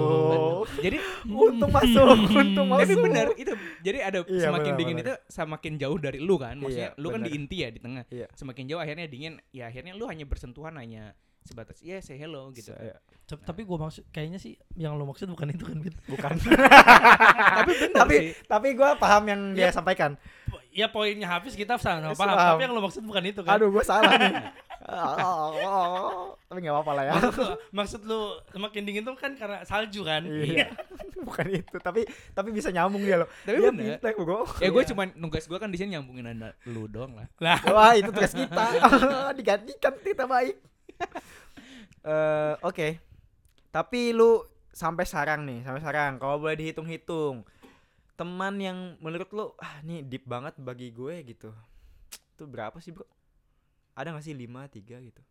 [0.82, 0.98] Jadi
[1.48, 2.82] Untung masuk, untung masuk.
[2.82, 3.54] tapi benar itu.
[3.80, 5.06] Jadi ada Iya, semakin benar, dingin benar.
[5.06, 6.56] itu semakin jauh dari lu kan.
[6.56, 7.40] Maksudnya Iya, lu kan di benar.
[7.40, 8.04] inti ya di tengah.
[8.10, 8.28] Iya.
[8.34, 9.34] Semakin jauh akhirnya dingin.
[9.50, 12.72] Ya akhirnya lu hanya bersentuhan hanya sebatas ya say hello gitu.
[12.72, 15.80] Saya- Tep- Tapi gue maksud kayaknya sih yang lo maksud bukan itu kan.
[16.06, 16.32] Bukan.
[17.58, 18.28] tapi benar tapi sih.
[18.44, 20.20] tapi gue paham yang dia sampaikan.
[20.70, 22.28] Ya poinnya habis kita sama paham.
[22.30, 22.52] paham.
[22.54, 23.56] Tapi yang lo maksud bukan itu kan.
[23.56, 24.32] Aduh, gue salah nih.
[26.48, 27.12] tapi nggak apa-apa lah ya.
[27.20, 28.20] Maksud lu, maksud lu
[28.56, 30.24] semakin dingin tuh kan karena salju kan.
[30.24, 30.72] Iya.
[31.28, 33.28] Bukan itu, tapi tapi bisa nyambung dia loh.
[33.44, 34.00] Tapi dia benar.
[34.00, 34.48] pintar, Bro.
[34.64, 34.90] Ya gue Iya.
[34.96, 37.28] cuma nugas gue kan di sini nyambungin anda lu doang lah.
[37.44, 38.64] Lah, Wah, itu tugas kita.
[39.38, 40.56] Digantikan kita baik.
[42.08, 42.88] Eh, oke.
[43.68, 44.40] Tapi lu
[44.72, 47.44] sampai sekarang nih, sampai sekarang kalau boleh dihitung-hitung
[48.16, 51.52] teman yang menurut lu ah nih deep banget bagi gue gitu.
[52.34, 53.04] Itu berapa sih, Bro?
[53.98, 55.22] Ada gak sih 5, 3 gitu?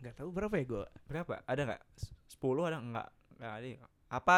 [0.00, 0.84] Gak tahu berapa ya gue.
[1.06, 1.44] Berapa?
[1.46, 1.82] Ada nggak?
[1.94, 3.08] S- 10 ada nggak?
[3.38, 3.66] Nggak ada.
[3.66, 3.78] ya?
[4.10, 4.36] Apa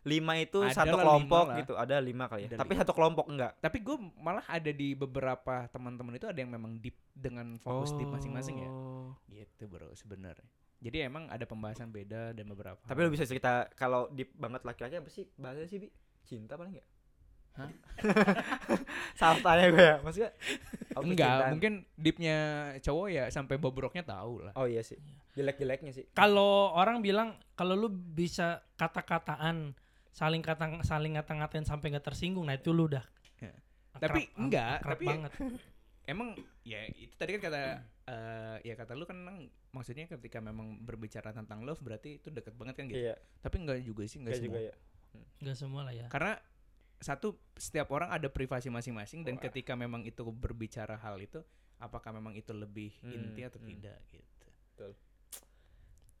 [0.00, 1.58] 5 itu Ada satu kelompok lima lah.
[1.60, 1.72] gitu.
[1.76, 2.48] Ada 5 kali ya.
[2.48, 2.80] Ada Tapi lima.
[2.80, 3.52] satu kelompok enggak.
[3.60, 8.08] Tapi gue malah ada di beberapa teman-teman itu ada yang memang deep dengan fokus di
[8.08, 8.70] masing-masing ya.
[8.70, 9.12] Oh.
[9.28, 10.48] Gitu bro sebenarnya.
[10.80, 12.80] Jadi emang ada pembahasan beda dan beberapa.
[12.80, 15.92] Tapi lu bisa cerita kalau deep banget laki-laki apa sih bahasa sih, Bi?
[16.24, 16.88] Cinta paling enggak?
[17.52, 17.70] Hah?
[19.18, 19.96] Salah tanya gue ya.
[20.00, 20.30] Maksudnya
[20.92, 21.50] enggak, percintaan?
[21.50, 22.36] mungkin deepnya
[22.80, 24.52] cowok ya sampai bobroknya tahu lah.
[24.54, 24.96] Oh iya sih.
[25.32, 26.04] Jelek-jeleknya sih.
[26.10, 29.72] kalau orang bilang kalau lu bisa kata-kataan
[30.10, 33.04] saling kata saling ngata-ngatain sampai nggak tersinggung, nah itu lu udah.
[33.38, 33.54] Ya.
[33.92, 35.32] akrab- Tapi enggak, akrab tapi- banget.
[36.10, 37.60] Emang ya itu tadi kan kata
[38.04, 42.50] eh, ya kata lu kan emang maksudnya ketika memang berbicara tentang love berarti itu deket
[42.52, 42.98] banget kan gitu.
[43.00, 43.14] Iya.
[43.38, 44.50] Tapi enggak juga sih, enggak Enggak semua.
[44.50, 44.74] juga ya.
[45.38, 46.06] Enggak semua lah ya.
[46.08, 46.34] Karena
[47.00, 51.40] satu setiap orang ada privasi masing-masing dan ketika memang itu berbicara hal itu
[51.76, 53.68] apakah memang itu lebih Hmm, inti atau hmm.
[53.70, 54.46] tidak gitu.
[54.70, 54.92] Betul.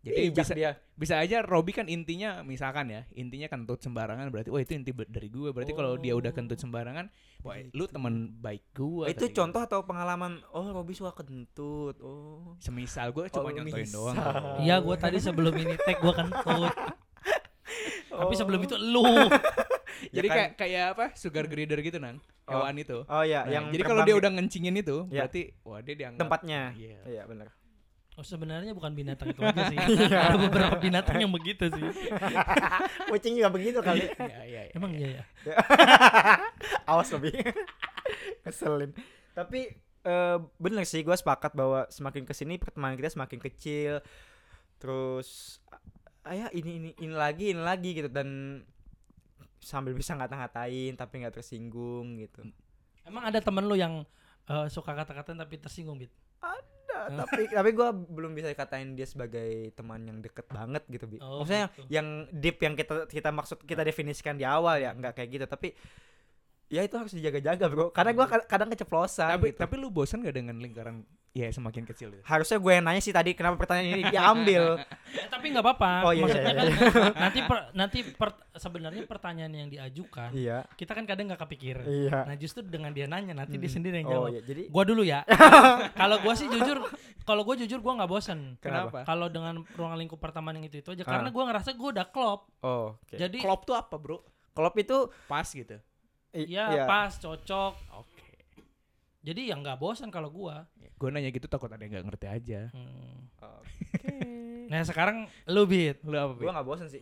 [0.00, 0.72] Jadi Bijak bisa dia.
[0.96, 5.28] bisa aja Robi kan intinya misalkan ya intinya kentut sembarangan berarti wah itu inti dari
[5.28, 7.12] gue berarti kalau dia udah kentut sembarangan
[7.44, 7.92] wah lu Gitu.
[7.92, 13.44] teman baik gue itu contoh atau pengalaman oh Robi suka kentut oh semisal gue cuma
[13.44, 13.92] Oh, nyontoin misal.
[13.92, 14.16] doang
[14.56, 16.72] Iya, gue tadi sebelum ini tag gue kentut.
[18.10, 19.04] Tapi sebelum itu lu.
[20.08, 20.36] Jadi Ya kan?
[20.36, 22.58] kayak kayak apa sugar grader gitu nang Oh.
[22.58, 25.22] hewan itu oh ya Nah, yang jadi kalau dia udah ngencingin itu Ya.
[25.22, 26.98] berarti wah dia dianggap tempatnya Iya.
[27.06, 27.48] iya benar
[28.14, 29.78] Oh, sebenarnya bukan binatang itu aja sih.
[30.12, 31.80] Ada beberapa binatang yang begitu sih.
[33.08, 34.72] kucing juga begitu kali Iya, iya, iya.
[34.74, 35.24] Emang iya ya.
[36.90, 37.32] awas lebih
[38.42, 38.92] ngeselin
[39.30, 43.92] tapi eh, bener sih gue sepakat bahwa semakin ke sini pertemanan kita semakin kecil
[44.76, 45.60] terus
[46.20, 48.60] ah ya ini ini ini lagi ini lagi gitu dan
[49.60, 52.42] sambil bisa ngata-ngatain tapi nggak tersinggung gitu.
[53.04, 54.02] Emang ada temen lu yang
[54.48, 56.12] eh, suka kata-kataan tapi tersinggung, Bit?
[57.08, 61.16] Nah, tapi tapi gue belum bisa dikatain dia sebagai teman yang deket banget gitu bi
[61.22, 61.88] Oh, maksudnya gitu.
[61.88, 65.44] yang deep yang kita kita maksud kita definisikan di awal ya nggak kayak gitu.
[65.48, 65.72] Tapi
[66.68, 67.88] ya itu harus dijaga-jaga bro.
[67.94, 69.64] Karena gue kadang keceplosan tapi gitu.
[69.64, 73.10] tapi lu bosan gak dengan lingkaran ya semakin kecil itu harusnya gue yang nanya sih
[73.10, 74.64] tadi kenapa pertanyaan ini diambil
[75.10, 75.90] Eh, tapi nggak apa-apa.
[76.02, 76.78] Oh, iya, Maksudnya iya, kan iya.
[77.22, 81.82] nanti per- nanti per- sebenarnya pertanyaan yang diajukan iya kita kan kadang nggak kepikir.
[81.82, 83.74] iya Nah justru dengan dia nanya nanti dia Hmm.
[83.76, 84.30] sendiri yang oh jawab.
[84.32, 85.22] iya jadi Gua dulu ya.
[86.00, 86.82] kalau gua sih jujur,
[87.20, 88.54] kalau gua jujur gua nggak bosen.
[88.56, 91.10] kenapa Kalau dengan ruang lingkup pertemanan yang itu itu aja, Ah.
[91.12, 92.40] karena gua ngerasa gua udah klop.
[92.60, 95.74] oh oke Jadi klop tuh apa bro klop itu pas gitu
[96.32, 96.84] i- ya iya.
[96.84, 97.74] pas, cocok.
[97.96, 98.19] oke
[99.20, 100.64] Jadi ya nggak bosan kalau gua.
[100.76, 103.28] gue nanya gitu takut ada yang nggak ngerti aja Hmm.
[103.40, 104.16] Oke.
[104.70, 105.98] Nah sekarang lu bit.
[106.02, 106.52] lu apa gue Bi?
[106.52, 107.00] nggak bosen sih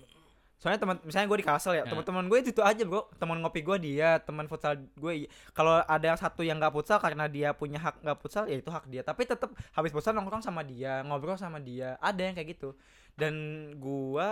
[0.55, 1.91] soalnya teman misalnya gue di kasel ya Nah.
[1.95, 5.13] teman-teman gue itu, itu aja bro teman ngopi gue dia teman futsal gue
[5.53, 8.67] kalau ada yang satu yang nggak futsal karena dia punya hak nggak futsal ya itu
[8.67, 12.59] hak dia tapi tetap habis futsal nongkrong sama dia ngobrol sama dia ada yang kayak
[12.59, 12.75] gitu
[13.15, 13.35] dan
[13.75, 14.29] gue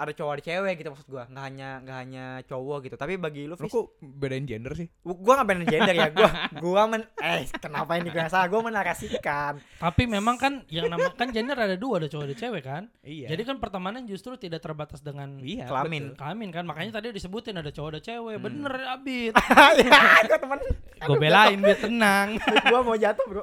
[0.00, 3.44] ada cowok ada cewek gitu maksud gue nggak hanya nggak hanya cowok gitu tapi bagi
[3.44, 7.44] lu lu kok bedain gender sih gue nggak bedain gender ya gue gue men eh
[7.60, 11.76] kenapa ini gue yang salah gue menarasikan Tapi memang kan yang nama kan gender ada
[11.76, 12.82] dua, ada cowok ada cewek kan.
[13.00, 16.12] iya Jadi kan pertemanan justru tidak terbatas dengan iya kelamin.
[16.12, 16.18] betul.
[16.20, 16.64] kelamin kan.
[16.64, 18.36] Makanya tadi disebutin ada cowok ada cewek.
[18.36, 18.44] Hmm.
[18.44, 19.32] Bener Abid.
[19.84, 20.58] ya gue teman
[21.00, 22.28] Gue belain Bit tenang.
[22.72, 23.42] gue mau jatuh bro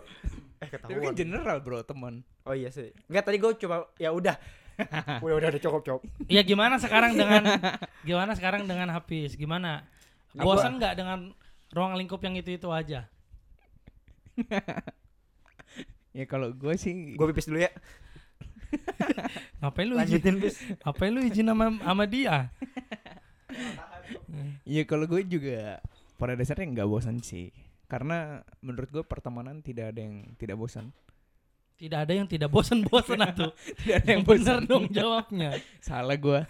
[0.57, 2.89] eh tapi ketahuan kan general bro teman Oh iya sih.
[3.11, 4.35] Enggak tadi gue coba ya udah.
[5.25, 6.01] udah udah udah cukup cukup.
[6.29, 7.43] Ya gimana sekarang dengan
[8.07, 9.33] gimana sekarang dengan Hafiz?
[9.33, 9.85] Gimana?
[10.37, 11.33] Bosan nggak dengan
[11.73, 13.09] ruang lingkup yang itu itu aja?
[16.17, 17.71] ya kalau gue sih Gue pipis dulu ya.
[19.63, 20.01] Ngapain lu izin?
[20.03, 20.55] Lanjutin bis.
[20.85, 22.53] Ngapain lu izin sama sama dia?
[24.67, 25.81] ya kalau gue juga
[26.19, 27.53] pada dasarnya nggak bosan sih
[27.87, 30.91] karena menurut gue pertemanan tidak ada yang tidak bosan
[31.77, 33.53] Tidak ada yang tidak bosan-bosan atuh.
[33.85, 35.49] tidak ada Yang bener dong jawabnya.
[35.87, 36.41] salah gue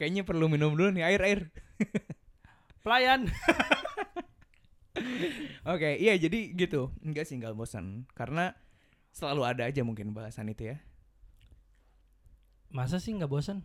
[0.00, 1.40] kayaknya perlu minum dulu nih air air
[2.84, 3.28] Pelayan.
[5.64, 8.54] oke iya jadi gitu enggak sih nggak bosan karena
[9.10, 10.76] selalu ada aja mungkin bahasan itu ya
[12.74, 13.62] Masa sih nggak bosan?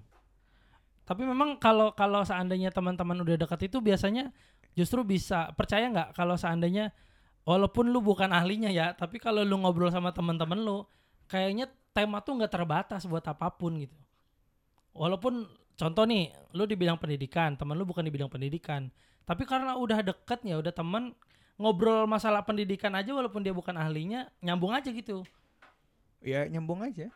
[1.02, 4.30] Tapi memang kalau kalau seandainya teman-teman udah dekat itu biasanya
[4.78, 6.94] justru bisa percaya nggak kalau seandainya
[7.50, 10.86] walaupun lu bukan ahlinya ya, tapi kalau lu ngobrol sama teman-teman lu,
[11.26, 11.66] kayaknya
[11.98, 13.98] tema tuh nggak terbatas buat apa pun gitu.
[14.94, 18.94] Walaupun contoh nih, lu di bidang pendidikan, teman lu bukan di bidang pendidikan,
[19.26, 21.18] tapi karena udah deket ya, udah teman
[21.58, 25.26] ngobrol masalah pendidikan aja walaupun dia bukan ahlinya, nyambung aja gitu.
[26.20, 27.08] ya nyambung aja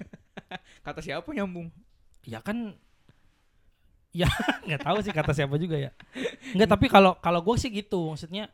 [0.84, 1.68] kata siapa nyambung
[2.24, 2.72] ya kan
[4.08, 4.24] ya
[4.64, 5.92] nggak tahu sih kata siapa juga ya
[6.56, 8.48] nggak tapi kalau kalau gue sih gitu maksudnya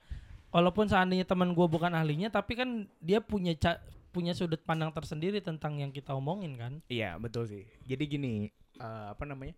[0.48, 5.38] walaupun seandainya teman gue bukan ahlinya tapi kan dia punya ca- punya sudut pandang tersendiri
[5.44, 7.64] tentang yang kita omongin kan Iya betul sih.
[7.84, 8.32] Jadi gini
[8.80, 9.54] eh, apa namanya?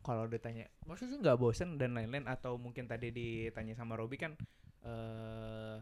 [0.00, 4.32] Kalau ditanya, maksudnya nggak bosen dan lain-lain atau mungkin tadi ditanya sama Robi kan,
[4.80, 5.76] eh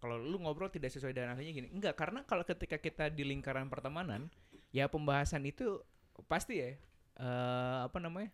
[0.00, 3.68] kalau lu ngobrol tidak sesuai dengan ahlinya gini, enggak karena kalau ketika kita di lingkaran
[3.68, 4.32] pertemanan,
[4.72, 5.84] ya pembahasan itu
[6.24, 6.72] pasti ya
[7.20, 8.32] eh apa namanya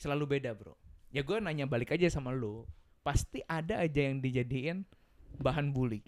[0.00, 0.72] selalu beda bro.
[1.12, 2.64] Ya gue nanya balik aja sama lu,
[3.00, 4.84] pasti ada aja yang dijadiin
[5.36, 6.04] bahan bully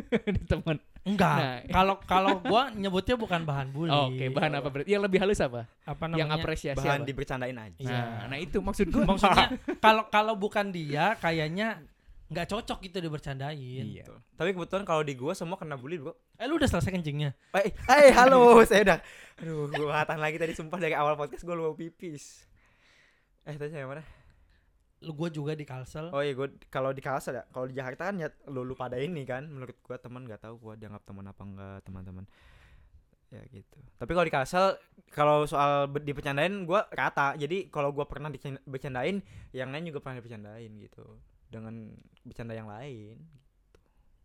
[0.34, 0.78] di teman.
[1.00, 1.58] enggak Nah.
[1.66, 4.88] kalau kalau gue nyebutnya bukan bahan bully Oke, bahan apa berarti?
[4.88, 5.64] Yang lebih halus apa?
[5.82, 7.08] apa yang namanya apresiasi Bahan apa?
[7.08, 7.78] dibercandain aja.
[7.78, 7.88] Iya.
[7.90, 9.02] Nah, nah itu maksud gue.
[9.02, 9.48] maksudnya
[9.84, 11.80] kalau kalau bukan dia kayaknya
[12.30, 14.06] nggak cocok gitu dibercandain Iya.
[14.36, 16.14] Tapi kebetulan kalau di gua semua kena bully, Bro.
[16.36, 18.98] eh lu udah selesai kencingnya Eh, eh halo, saya udah
[19.36, 22.44] aduh, gua hatan lagi tadi sumpah dari awal podcast gua lupa pipis.
[23.42, 24.04] Eh, tadi saya mana?
[25.00, 26.12] Lu gua juga di Kalsel.
[26.12, 29.00] Oh iya gue kalau di Kalsel ya, kalau di Jakarta kan ya lu, lu pada
[29.00, 32.24] ini kan menurut gua teman nggak tahu gua dianggap teman apa enggak teman-teman.
[33.30, 33.78] Ya gitu.
[33.96, 34.66] Tapi kalau di Kalsel
[35.08, 37.32] kalau soal dipecandain gua rata.
[37.38, 38.28] Jadi kalau gua pernah
[38.68, 39.24] bercandain,
[39.56, 41.04] yang lain juga pernah dipecandain gitu.
[41.48, 43.39] Dengan bercanda yang lain.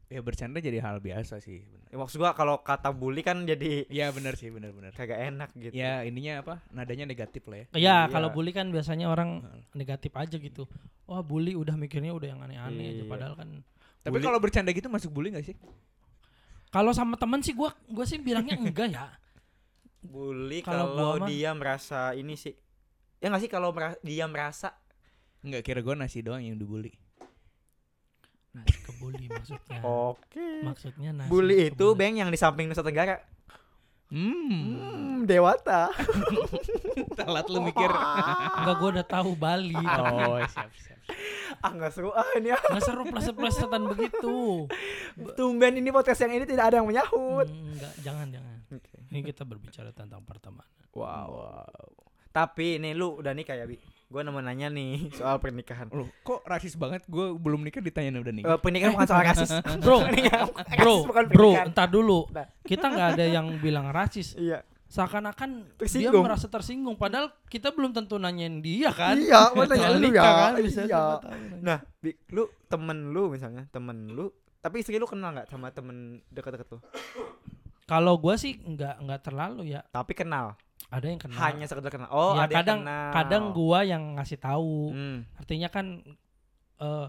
[0.05, 1.65] Ya bercanda jadi hal biasa sih.
[1.65, 1.89] bener.
[1.89, 4.93] Ya, maksud gua kalau kata bully kan jadi Ya benar sih benar-benar.
[4.93, 5.73] kagak enak gitu.
[5.73, 6.61] Ya ininya apa?
[6.69, 7.65] Nadanya negatif lah ya.
[7.65, 7.95] Ya, Iya.
[8.09, 9.41] kalau bully kan biasanya orang
[9.71, 10.69] negatif aja gitu.
[11.05, 13.09] Wah, bully udah mikirnya udah yang aneh-aneh aja Iya.
[13.09, 13.49] padahal kan
[13.99, 15.57] Tapi kalau bercanda gitu masuk bully gak sih?
[16.67, 19.07] kalau sama temen sih gua gua sih bilangnya enggak ya.
[20.05, 22.53] Bully Kalau gua dia merasa ini sih.
[23.17, 24.75] Ya nggak sih kalau dia merasa
[25.39, 26.93] Enggak kira gue nasi doang yang dibully.
[28.55, 29.79] Nasi kebuli maksudnya.
[29.83, 30.63] Oke.
[30.63, 31.27] Maksudnya nasi.
[31.27, 31.99] Bully itu kebuli.
[31.99, 33.19] beng yang di samping Nusa Tenggara.
[34.07, 34.47] Hmm.
[34.47, 35.91] Hmm, Dewata.
[37.19, 37.89] Telat lu mikir.
[38.63, 39.75] Enggak gua udah tahu Bali.
[39.75, 40.93] oh, siap siap.
[41.61, 42.61] ah nggak seru ah ini ah.
[42.61, 44.69] Nggak seru pleset-plesetan begitu.
[45.35, 47.49] Tumben ini podcast yang ini tidak ada yang menyahut.
[47.49, 48.57] Hmm, enggak, jangan jangan.
[48.71, 48.97] Oke.
[49.11, 50.71] Ini kita berbicara tentang pertemanan.
[50.95, 51.51] Wow.
[52.31, 53.75] Tapi ini lu udah nikah ya, Bi?
[54.05, 55.89] Gue nemu nanya nih soal pernikahan.
[55.89, 57.01] Loh, kok rasis banget?
[57.09, 58.49] Gue belum nikah ditanya udah nikah.
[58.53, 59.49] Eh, pernikahan bukan soal rasis.
[59.83, 61.67] Bro, Bro, rasis bukan bro, pernikahan.
[61.73, 62.19] entar dulu.
[62.29, 62.45] Nah.
[62.61, 64.37] Kita nggak ada yang bilang rasis.
[64.37, 64.61] Iya.
[64.85, 66.95] Seakan-akan dia merasa tersinggung.
[66.95, 69.17] Padahal kita belum tentu nanyain dia kan.
[69.17, 70.23] Iya, gua nanya lu ya.
[70.23, 71.03] kan, bisa Iya.
[71.59, 74.29] Nah, Bi, lu temen lu misalnya, temen lu
[74.61, 76.81] tapi istri lu kenal nggak sama temen deket-deket lu?
[77.85, 79.85] Kalau gua sih nggak nggak terlalu ya.
[79.93, 81.37] Tapi kenal, Ada yang kenal.
[81.39, 82.09] hanya sekedar kenal.
[82.09, 83.11] Oh, Ya, ada kadang yang kenal.
[83.11, 84.91] kadang gua yang ngasih tahu.
[84.91, 85.17] Hmm.
[85.35, 85.85] Artinya kan
[86.75, 87.07] eh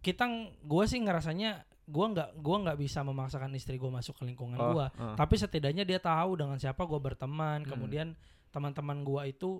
[0.00, 0.24] kita
[0.62, 1.50] gua sih ngerasanya
[1.84, 4.86] gua nggak gua nggak bisa memaksakan istri gua masuk ke lingkungan Oh, gua.
[4.94, 5.14] oh.
[5.14, 7.62] Tapi setidaknya dia tahu dengan siapa gua berteman.
[7.62, 7.68] Hmm.
[7.68, 8.14] Kemudian
[8.48, 9.58] teman-teman gua itu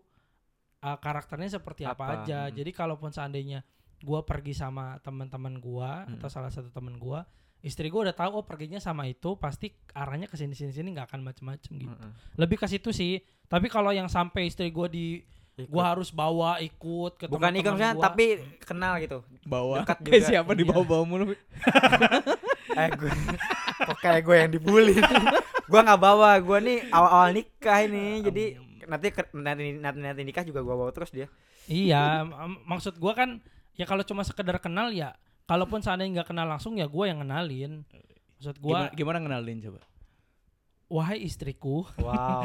[0.81, 2.47] uh, karakternya seperti apa, Apa, aja.
[2.47, 2.55] hmm.
[2.55, 3.61] Jadi kalaupun seandainya
[4.01, 6.17] gua pergi sama teman-teman gua Hmm.
[6.17, 7.23] atau salah satu teman gua,
[7.61, 11.07] istri gua udah tahu oh perginya sama itu pasti arahnya ke sini sini sini nggak
[11.07, 11.91] akan macem-macem gitu.
[11.91, 12.13] Mm-mm.
[12.35, 13.19] Lebih ke situ sih.
[13.45, 15.21] Tapi kalau yang sampai istri gua di
[15.57, 15.69] Ikut.
[15.69, 17.93] gua harus bawa ikut ke bukan ikut gua.
[18.01, 19.21] tapi kenal gitu.
[19.43, 19.85] Bawa.
[19.85, 20.25] Dekat juga.
[20.25, 20.71] siapa di Iya.
[20.71, 21.25] bawah-bawah mulu.
[22.73, 23.11] eh gue
[23.83, 24.95] kok kayak gue yang dibully
[25.67, 28.45] gue nggak bawa gue nih awal-awal nikah ini jadi
[28.87, 31.27] nanti nanti nanti, nikah juga gue bawa terus dia
[31.67, 32.27] Iya,
[32.65, 33.39] maksud gua kan
[33.81, 35.16] ya kalau cuma sekedar kenal ya,
[35.49, 37.88] kalaupun seandainya nggak kenal langsung ya gua yang kenalin.
[38.37, 39.81] Maksud Gimana, gua, gimana ngenalin coba?
[40.90, 42.43] wahai istriku, wow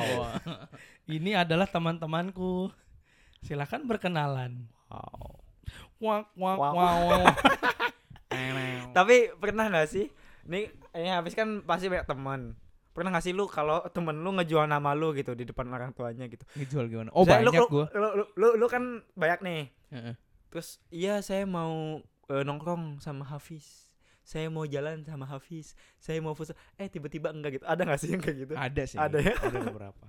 [1.10, 2.70] ini adalah teman-temanku.
[3.42, 4.70] Silakan berkenalan.
[4.86, 5.42] wow
[5.98, 6.72] Wak wak Wak.
[6.72, 7.26] wow.
[8.98, 10.06] tapi pernah nggak sih
[10.46, 12.54] nih ini habis kan pasti banyak teman
[12.92, 16.30] pernah nggak sih lu kalau temen lu ngejual nama lu gitu di depan orang tuanya
[16.30, 17.10] gitu Ngejual gimana?
[17.12, 17.86] Oh Misalnya banyak lu, gue.
[17.92, 18.84] lu, lu, lu, lu kan
[19.18, 19.62] banyak nih
[20.56, 22.00] terus iya saya mau
[22.32, 23.92] eh, nongkrong sama Hafiz
[24.24, 28.10] saya mau jalan sama Hafiz saya mau futsal eh tiba-tiba enggak gitu ada nggak sih
[28.16, 28.98] yang kayak gitu Ada sih.
[28.98, 29.36] Ada ya?
[29.36, 30.04] Ada beberapa.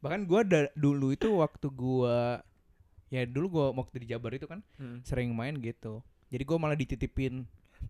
[0.00, 0.40] Bahkan gue
[0.74, 2.18] dulu itu waktu gue
[3.12, 5.04] ya dulu gue waktu di Jabar itu kan Hmm.
[5.04, 6.00] sering main gitu.
[6.32, 7.44] Jadi gue malah dititipin.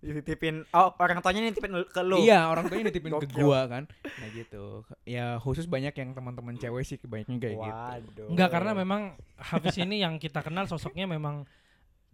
[0.04, 3.86] dititipin oh orang tuanya nitipin ke lu Iya orang tuanya nitipin ke gue kan.
[3.88, 4.82] Nah gitu.
[5.06, 7.70] Ya khusus banyak yang teman-teman cewek sih kebanyakan kayak gitu.
[7.70, 11.48] waduh Enggak karena memang Hafiz ini yang kita kenal sosoknya memang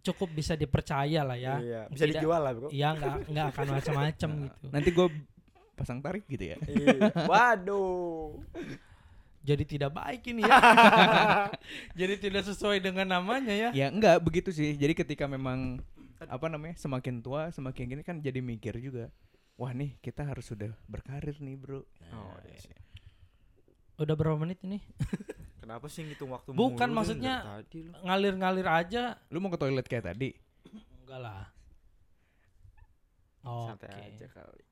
[0.01, 1.55] cukup bisa dipercaya lah ya.
[1.59, 1.81] iya.
[1.87, 4.65] bisa Tidak- dijual lah bro Iya nggak nggak akan macam-macam Nah, gitu.
[4.71, 5.07] Nanti gue
[5.73, 6.57] pasang tarik gitu ya.
[6.63, 7.11] iya.
[7.25, 8.39] waduh
[9.41, 10.59] Jadi tidak baik ini ya.
[11.99, 13.69] Jadi tidak sesuai dengan namanya ya.
[13.71, 14.75] ya enggak begitu sih.
[14.75, 15.79] Jadi ketika memang
[16.19, 19.07] apa namanya semakin tua semakin gini kan jadi mikir juga.
[19.55, 21.79] Wah nih kita harus sudah berkarir nih bro.
[21.79, 22.75] Oh, Nah, iya.
[23.97, 24.83] Udah berapa menit ini?
[25.67, 27.43] kenapa sih ngitung waktu Bukan, mulu, maksudnya-.
[27.99, 29.19] Ngalir-ngalir aja.
[29.27, 30.31] Lu mau ke toilet kayak tadi?
[31.03, 31.43] Enggak lah.
[33.41, 33.79] Oke.
[33.79, 34.63] santai aja kali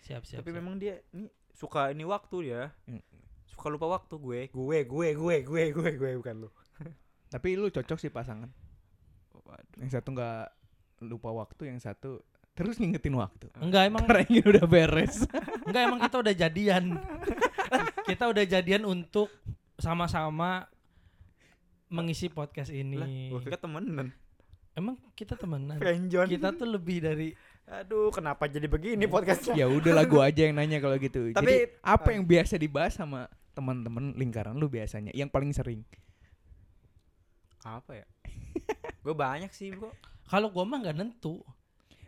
[0.00, 0.38] Siap siap.
[0.40, 0.58] tapi siap.
[0.58, 3.02] memang dia ini suka ini waktu dia Mm.
[3.46, 6.50] suka lupa waktu gue gue gue gue gue gue gue bukan lu
[7.28, 8.48] Tapi lu cocok sih pasangan.
[9.36, 10.44] waduh Yang satu nggak
[11.00, 12.18] lupa waktu, yang satu
[12.52, 13.46] terus ngingetin waktu.
[13.56, 15.22] enggak emang Karena ini udah beres.
[15.62, 16.84] enggak emang kita udah jadian.
[18.08, 19.28] kita udah jadian untuk
[19.78, 20.66] sama-sama
[21.88, 23.32] mengisi podcast lah ini.
[23.32, 24.12] gue kira temenan
[24.78, 25.74] Emang kita temenan.
[25.74, 27.34] friendzone Kita tuh lebih dari
[27.68, 31.34] aduh kenapa jadi begini podcastnya ya udahlah gua aja yang nanya kalau gitu.
[31.34, 35.10] Jadi Tapi- apa yang biasa dibahas sama teman-teman lingkaran lu biasanya?
[35.12, 35.82] Yang paling sering?
[37.66, 38.06] apa ya
[39.04, 39.90] gue banyak sih bro
[40.30, 41.42] kalau gua mah nggak nentu.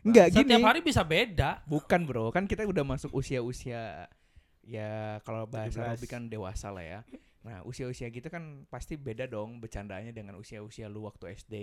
[0.01, 0.49] Enggak gini.
[0.49, 1.61] Setiap hari bisa beda.
[1.69, 4.09] Bukan bro, kan kita udah masuk usia-usia
[4.65, 5.97] ya kalau bahasa 17.
[5.97, 7.01] Robi kan dewasa lah ya.
[7.41, 11.55] Nah usia-usia gitu kan pasti beda dong bercandanya dengan usia-usia lu waktu SD.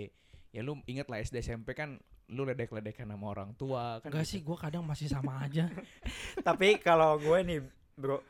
[0.50, 4.12] Ya lu inget lah SD SMP kan lu ledek-ledekan sama orang tua kan.
[4.12, 4.32] Enggak gitu.
[4.36, 5.68] sih, gua kadang masih sama aja.
[6.46, 7.60] Tapi kalau gue nih,
[7.96, 8.20] Bro,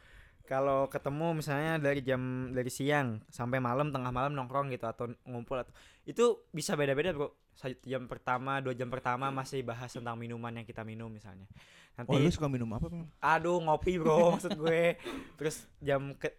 [0.47, 5.61] kalau ketemu misalnya dari jam dari siang sampai malam tengah malam nongkrong gitu atau ngumpul
[5.61, 5.75] atau
[6.07, 7.35] itu bisa beda-beda, Bro.
[7.83, 11.51] Jam pertama, dua jam pertama masih bahas tentang minuman yang kita minum misalnya.
[11.99, 13.11] Nanti Oh lu suka minum apa Bang?
[13.19, 14.95] aduh ngopi, Bro, maksud gue.
[15.35, 16.31] Terus jam ke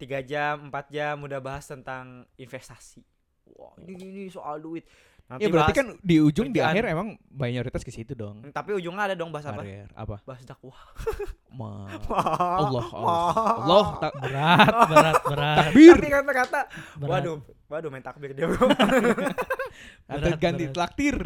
[0.00, 3.04] tiga jam, empat jam udah bahas tentang investasi.
[3.52, 4.88] Wah, ini ini soal duit.
[5.26, 6.74] Nanti Ya berarti kan di ujung di kerjaan.
[6.74, 8.42] akhir emang mayoritas ke situ dong.
[8.50, 9.62] tapi ujungnya ada dong bahas apa?
[9.62, 10.16] Karir apa?
[10.24, 10.74] Bahas dakwah.
[11.54, 11.86] Ma
[12.58, 15.56] Allah, Allah Allah Allah tak Berat, berat, berat.
[15.60, 15.94] takbir.
[15.94, 16.60] Tapi kata-kata
[16.96, 17.10] berat.
[17.22, 17.36] Waduh,
[17.68, 18.66] waduh main takbir dia bro.
[20.08, 20.74] Atau ganti berat.
[20.74, 21.16] traktir.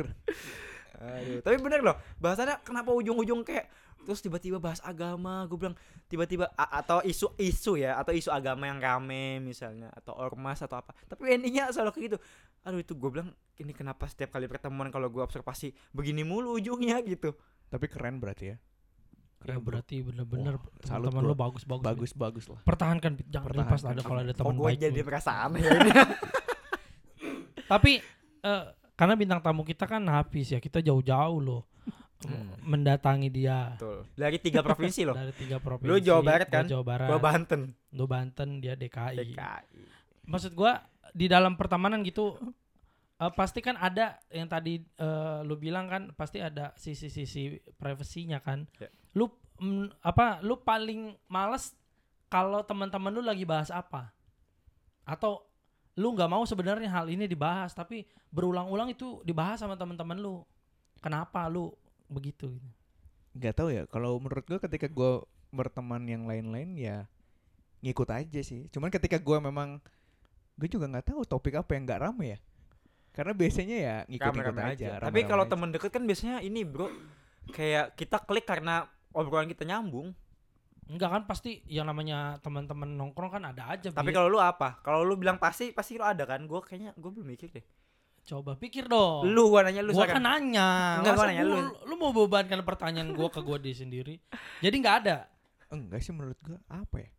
[0.95, 3.69] Aduh, tapi bener loh, bahasannya kenapa ujung-ujung kayak
[4.05, 9.40] terus tiba-tiba bahas agama, gue bilang tiba-tiba atau isu-isu ya, atau isu agama yang rame
[9.40, 10.93] misalnya, atau ormas atau apa.
[11.09, 12.19] Tapi endingnya selalu kayak gitu.
[12.62, 17.01] Aduh itu gue bilang ini kenapa setiap kali pertemuan kalau gue observasi begini mulu ujungnya
[17.03, 17.33] gitu.
[17.67, 18.57] Tapi keren berarti ya.
[19.45, 19.77] Ya Keren bro.
[19.77, 20.55] berarti bener-bener
[20.88, 21.29] salut teman gua.
[21.29, 21.85] lu bagus-bagus.
[21.85, 22.61] Bagus bagus lah.
[22.64, 24.79] Pertahankan, jangan lepas ada kalau ada Oh teman gue baik.
[24.81, 25.07] jadi lu.
[25.09, 25.90] merasa aneh ya ini.
[27.64, 27.93] Tapi
[28.40, 28.64] eh,
[28.95, 31.69] karena bintang tamu kita kan Hafiz ya, kita jauh-jauh loh
[32.31, 32.57] Hmm.
[32.65, 34.09] mendatangi dia Betul.
[34.17, 35.17] Dari tiga provinsi loh.
[35.21, 35.91] dari tiga provinsi.
[35.91, 36.65] Lu Jawa Barat gua kan?
[36.65, 37.09] Jawa Barat.
[37.09, 37.63] Gue Banten.
[37.93, 39.17] Lu Banten, dia DKI.
[39.21, 39.65] DKI.
[40.25, 40.81] Maksud gua
[41.15, 42.35] di dalam pertemanan gitu
[43.23, 48.67] eh, pasti kan ada yang tadi eh, lu bilang kan pasti ada sisi-sisi privasinya kan.
[48.81, 48.89] Ya.
[49.15, 51.77] Lu mm, apa lu paling males
[52.27, 54.11] kalau teman-teman lu lagi bahas apa?
[55.07, 55.47] Atau
[55.95, 58.03] lu nggak mau sebenarnya hal ini dibahas tapi
[58.35, 60.43] berulang-ulang itu dibahas sama teman-teman lu.
[60.99, 61.71] Kenapa lu
[62.14, 62.70] begitu gitu?
[63.35, 63.85] Gak tahu ya.
[63.90, 67.11] Kalau menurut gua ketika gua berteman yang lain-lain ya
[67.83, 68.70] ngikut aja sih.
[68.70, 69.83] Cuman ketika gua memang
[70.55, 72.38] gue juga nggak tahu topik apa yang nggak rame ya.
[73.14, 74.87] Karena biasanya ya ngikut-ngikut Rame-rame aja.
[75.03, 75.53] Tapi kalau aja.
[75.55, 76.90] temen deket kan biasanya ini bro,
[77.55, 80.14] kayak kita klik karena obrolan kita nyambung.
[80.85, 83.88] Enggak kan pasti yang namanya teman-teman nongkrong kan ada aja.
[83.94, 84.83] Tapi kalau lu apa?
[84.83, 86.44] Kalau lu bilang pasti, pasti lu ada kan?
[86.44, 87.64] Gue kayaknya gue belum mikir deh.
[88.25, 89.25] Coba pikir dong.
[89.27, 90.99] Lu gua nanya lu gua kan nanya.
[90.99, 91.87] Enggak, gua nanya gua- lu.
[91.87, 91.95] lu.
[91.95, 94.17] mau bebankan pertanyaan gua ke gua di sendiri.
[94.59, 95.29] Jadi nggak ada.
[95.67, 97.11] enggak sih menurut gua apa ya?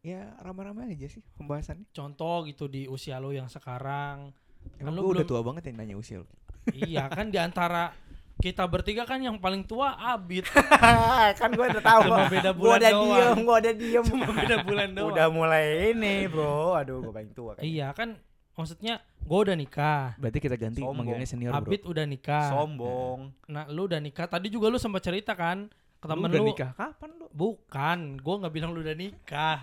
[0.00, 1.88] Ya rame-rame aja sih pembahasannya.
[1.90, 4.30] Contoh gitu di usia lu yang sekarang.
[4.76, 6.28] Emang Lu gua udah belum- tua banget yang nanya usia lu.
[6.70, 7.96] iya kan di antara
[8.36, 10.46] kita bertiga kan yang paling tua Abid.
[11.40, 12.02] kan gue udah tahu.
[12.04, 13.08] Cuma beda Gue bulan udah doang.
[13.08, 14.04] diem, gue udah diem.
[14.04, 15.10] Cuma beda bulan doang.
[15.10, 16.76] Udah mulai ini bro.
[16.76, 17.62] Aduh gue paling tua kan.
[17.64, 18.14] Iya kan
[18.58, 20.18] maksudnya gua udah nikah.
[20.18, 20.96] Berarti kita ganti Sombong.
[20.98, 21.62] manggilnya senior bro.
[21.62, 22.50] Abid udah nikah.
[22.50, 23.20] Sombong.
[23.46, 24.26] Nah, lu udah nikah.
[24.26, 26.48] Tadi juga lu sempat cerita kan ke Lu temen udah lu.
[26.50, 27.26] nikah kapan lu?
[27.30, 29.62] Bukan, gua nggak bilang lu udah nikah.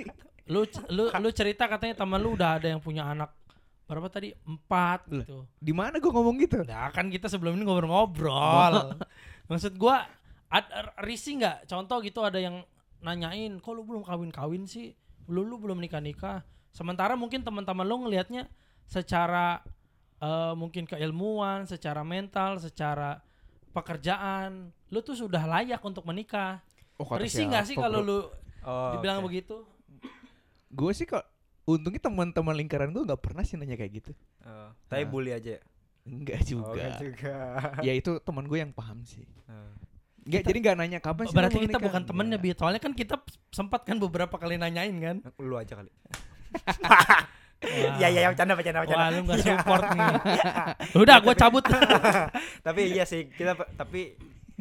[0.52, 0.62] lu
[0.94, 3.34] lu lu cerita katanya teman lu udah ada yang punya anak
[3.86, 5.42] berapa tadi empat gitu.
[5.58, 6.62] Di mana gua ngomong gitu?
[6.62, 8.94] Nah kan kita sebelum ini ngobrol-ngobrol.
[9.50, 10.06] Maksud gua
[10.46, 11.66] ada risih nggak?
[11.66, 12.62] Contoh gitu ada yang
[12.98, 14.94] nanyain, kok lu belum kawin-kawin sih?
[15.26, 16.42] Lu lu belum nikah-nikah.
[16.76, 18.44] Sementara mungkin teman-teman lu ngelihatnya
[18.84, 19.64] secara
[20.16, 23.24] eh, mungkin keilmuan, secara mental, secara
[23.72, 26.60] pekerjaan, lu tuh sudah layak untuk menikah.
[26.96, 28.18] Oh, Risih nggak sih kalau lu
[28.60, 29.28] Oh, dibilang oke.
[29.30, 29.62] begitu?
[30.68, 31.22] Gue sih kok
[31.64, 34.12] untungnya teman-teman lingkaran gue nggak pernah sih nanya kayak gitu.
[34.42, 35.10] Oh, tapi Nah.
[35.12, 35.56] bully aja.
[35.56, 35.60] ya?
[36.02, 36.70] Enggak Oh, juga.
[36.74, 37.34] enggak juga.
[37.86, 39.22] ya itu teman gue yang paham sih.
[39.46, 39.70] Oh.
[40.26, 41.36] Enggak, jadi nggak nanya kapan sih.
[41.38, 42.54] Berarti kita bukan temennya, Nggak.
[42.54, 42.58] Bi.
[42.58, 43.14] Soalnya kan kita
[43.54, 45.16] sempat kan beberapa kali nanyain kan.
[45.38, 45.90] Lu aja kali.
[46.84, 47.98] Wah.
[47.98, 49.00] Iya iya bercanda bercanda bercanda.
[49.00, 49.46] Wah, lu gak Iya.
[49.48, 50.08] support nih.
[51.02, 51.64] Udah, gua cabut.
[52.66, 54.14] tapi iya sih kita tapi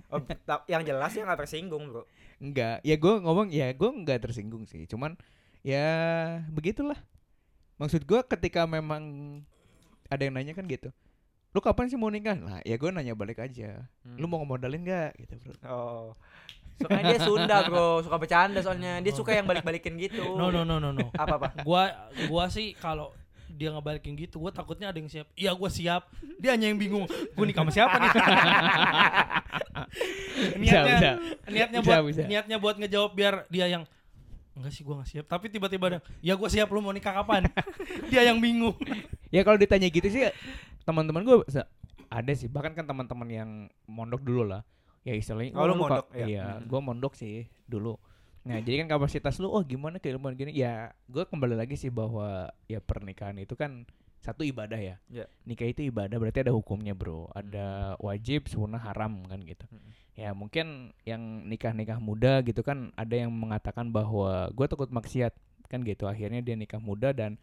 [0.10, 0.23] oh,
[0.71, 2.08] yang jelas ya nggak tersinggung bro.
[2.39, 4.88] Enggak, ya gue ngomong ya gue nggak tersinggung sih.
[4.88, 5.19] Cuman
[5.63, 5.86] ya
[6.51, 6.97] begitulah.
[7.75, 9.03] Maksud gue ketika memang
[10.08, 10.91] ada yang nanya kan gitu.
[11.51, 12.36] Lu kapan sih mau nikah?
[12.36, 13.88] Nah, ya gue nanya balik aja.
[14.03, 14.19] Hmm.
[14.19, 15.55] Lu mau ngemodalin nggak gitu, Bro.
[15.67, 16.08] Oh.
[16.75, 18.99] Suka dia Sunda bro, suka bercanda soalnya.
[18.99, 20.35] Dia suka yang balik-balikin gitu.
[20.35, 21.07] No, no, no, no, no.
[21.15, 21.47] Apa apa?
[21.63, 23.15] Gua gua sih kalau
[23.47, 25.27] dia ngebalikin gitu, gua takutnya ada yang siap.
[25.39, 26.11] Iya, gua siap.
[26.39, 27.07] Dia hanya yang bingung.
[27.07, 28.11] Gua nikah sama siapa nih?
[30.59, 31.11] niatnya bisa.
[31.47, 32.23] niatnya Bisa, buat bisa.
[32.28, 33.84] niatnya buat ngejawab biar dia yang
[34.55, 35.26] enggak sih gua gak siap.
[35.32, 37.47] Tapi tiba-tiba ada, "Ya gua siap, lu mau nikah kapan?"
[38.11, 38.76] dia yang bingung.
[39.32, 40.28] Ya kalau ditanya gitu sih
[40.84, 41.38] teman-teman gue
[42.09, 42.47] ada sih.
[42.47, 43.49] Bahkan kan teman-teman yang
[43.89, 44.61] mondok dulu lah.
[45.06, 46.26] Ya istilahnya Oh, lu mondok, ya.
[46.26, 46.66] Iya, Hmm.
[46.66, 47.95] gue mondok sih dulu.
[48.45, 50.53] Nah, jadi kan kapasitas lu oh gimana keilmuan gini?
[50.53, 53.86] Ya, gue kembali lagi sih bahwa ya pernikahan itu kan
[54.22, 54.97] satu ibadah ya.
[55.10, 55.26] Ya.
[55.45, 57.30] Nikah itu ibadah berarti ada hukumnya, Bro.
[57.34, 59.66] Ada wajib, sunnah, haram kan gitu.
[59.70, 59.93] Hmm.
[60.14, 65.34] Ya, mungkin yang nikah-nikah muda gitu kan ada yang mengatakan bahwa gue takut maksiat.
[65.66, 67.41] kan gitu akhirnya dia nikah muda dan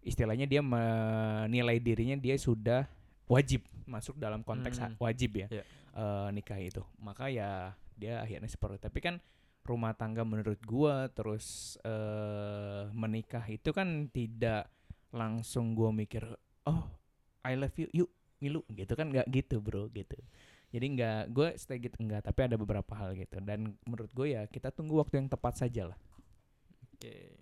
[0.00, 2.88] istilahnya dia menilai dirinya dia sudah
[3.28, 4.96] wajib masuk dalam konteks Hmm.
[4.98, 5.64] wajib ya Iya.
[5.94, 9.16] eh, nikah itu maka ya dia akhirnya seperti tapi kan
[9.62, 14.72] rumah tangga menurut gua terus eh menikah itu kan tidak
[15.10, 16.24] langsung gua mikir
[16.64, 16.82] oh
[17.44, 20.14] I love you yuk ngilu gitu kan nggak gitu bro gitu
[20.68, 24.44] jadi nggak gue stay gitu enggak tapi ada beberapa hal gitu dan menurut gue ya
[24.46, 25.98] kita tunggu waktu yang tepat saja lah
[26.94, 27.34] Oke.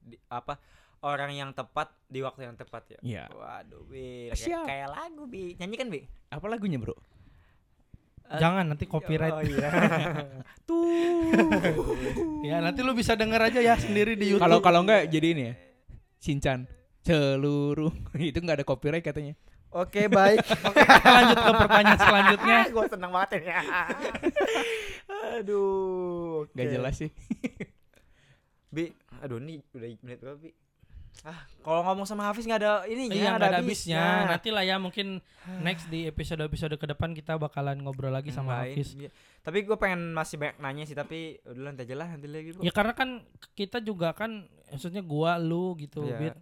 [0.00, 0.58] Di- apa
[1.04, 3.00] orang yang tepat di waktu yang tepat ya?
[3.02, 3.24] Iya.
[3.30, 4.32] Waduh, Bi.
[4.34, 5.54] Kayak, kayak lagu, Bi.
[5.58, 6.02] Nyanyikan, Bi.
[6.28, 6.96] apa lagunya bro
[8.28, 9.32] Jangan nanti copyright.
[9.32, 9.68] Oh iya.
[10.68, 11.32] Tuh.
[12.44, 14.44] Ya nanti lu bisa denger aja ya sendiri di YouTube.
[14.44, 15.54] kalau kalau enggak jadi ini ya
[16.20, 16.68] Shinchan
[17.08, 17.88] seluruh
[18.20, 19.32] itu nggak ada copyright katanya
[19.68, 20.40] Oke, baik.
[20.68, 22.58] Oke, kita lanjut ke pertanyaan selanjutnya.
[22.72, 23.52] gue seneng banget ini.
[25.36, 26.48] Aduh.
[26.48, 26.56] oke.
[26.56, 27.12] nggak jelas sih
[28.72, 28.88] Bi,
[29.20, 30.56] aduh ini udah menit berapa, Bi?
[31.20, 34.02] Ah, kalau ngomong sama Hafiz nggak ada ini Iya nggak ada habisnya.
[34.28, 35.18] Nanti lah ya mungkin
[35.60, 38.94] next di episode-episode ke depan kita bakalan ngobrol lagi sama Lain, Hafiz.
[38.94, 39.10] iya.
[39.40, 42.62] Tapi gue pengen masih banyak nanya sih, tapi udah nanti aja lah nanti lagi bro.
[42.62, 46.18] Ya karena kan kita juga kan maksudnya gua lu gitu, Iya.
[46.22, 46.34] Bit.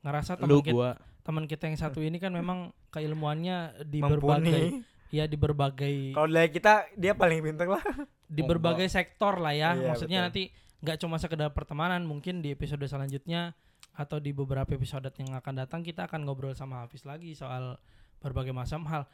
[0.00, 0.88] Ngerasa teman kita,
[1.20, 4.86] teman kita yang satu ini kan memang keilmuannya di berbagai Mumpuni.
[5.10, 7.82] ya di berbagai Kalau dari kita dia paling pintar lah.
[8.30, 9.74] di berbagai sektor lah ya.
[9.74, 10.26] Iya, Maksudnya betul.
[10.30, 10.42] nanti
[10.80, 13.52] nggak cuma sekedar pertemanan, mungkin di episode selanjutnya
[13.92, 17.76] atau di beberapa episode yang akan datang kita akan ngobrol sama Hafiz lagi soal
[18.18, 19.04] berbagai macam hal.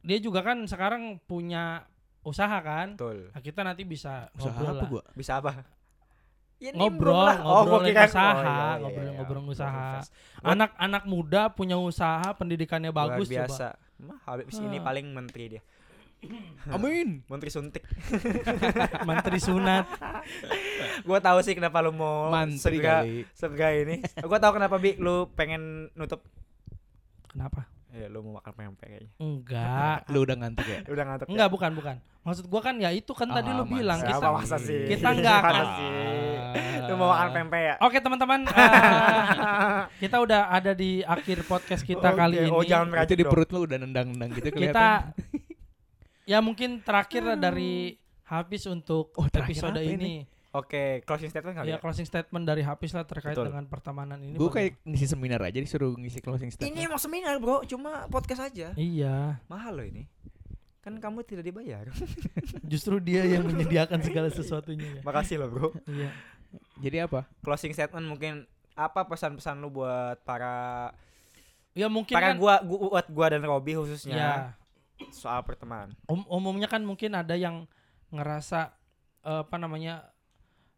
[0.00, 1.84] Dia juga kan sekarang punya
[2.22, 2.94] usaha kan?
[2.94, 3.30] Betul.
[3.30, 4.88] Nah, kita nanti bisa usaha ngobrol apa lah.
[4.88, 5.52] gua Bisa apa?
[6.56, 7.36] Ya, Ngobrol, lah.
[7.36, 9.52] ngobrolin gua kira- usaha, iya, iya, ngobrolin- iya, ngobrolin iya.
[9.52, 9.76] usaha.
[9.92, 10.10] Invest.
[10.10, 13.76] Gua- Anak-anak muda punya usaha, pendidikannya Luar bagus biasa.
[14.00, 14.84] Mah, Habis ini Ah.
[14.84, 15.62] paling menteri dia.
[16.74, 17.82] amin Menteri suntik.
[19.08, 19.86] Menteri sunat.
[21.02, 23.96] Gua tahu sih kenapa lu mau mantri segera kali segera ini.
[24.20, 26.22] Gua tahu kenapa Bi lu pengen nutup.
[27.28, 27.68] Kenapa?
[27.90, 29.10] Ya lu mau makan pempek kayaknya.
[29.16, 29.98] Enggak.
[30.08, 31.26] lu udah ngantuk ya Udah ngantuk.
[31.32, 31.96] Enggak, bukan, bukan.
[32.22, 34.08] Maksud gua kan ya itu kan tadi Ah, lu bilang masa.
[34.10, 34.80] kita Apa masa sih?
[34.86, 35.90] kita nggak Masa akan- sih?
[36.86, 37.74] Lu mau makan pempek ya?
[37.82, 42.50] Oke teman-teman, eh, kita udah ada di akhir podcast kita Oke, kali ini.
[42.50, 44.88] Oh, jangan itu di perut lu udah nendang-nendang gitu kelihatan kita
[46.26, 47.96] ya mungkin terakhir dari
[48.26, 50.26] Hafiz untuk Oh, episode Oh, ini.
[50.50, 51.78] Oke, closing statement kali Ya ya.
[51.78, 53.52] closing statement dari Hafiz lah terkait Betul.
[53.52, 54.34] dengan pertemanan ini.
[54.34, 57.68] gue kayak ngisi seminar aja disuruh ngisi closing Ini statement emang seminar, Bro.
[57.68, 58.72] Cuma podcast aja.
[58.72, 60.08] Iya, Mahal loh ini.
[60.80, 61.84] Kan kamu tidak dibayar.
[62.72, 65.02] justru dia yang menyediakan segala sesuatunya ya.
[65.04, 65.68] Makasih loh, Bro.
[65.86, 66.10] Iya.
[66.80, 70.88] jadi apa Closing statement mungkin apa pesan-pesan lu buat para
[71.76, 74.26] Ya mungkin para kan gua, gua buat gua dan Robi ya khususnya
[75.10, 75.92] soal pertemanan.
[76.06, 77.68] um- umumnya kan mungkin ada yang
[78.08, 78.72] ngerasa
[79.22, 80.06] eh, apa namanya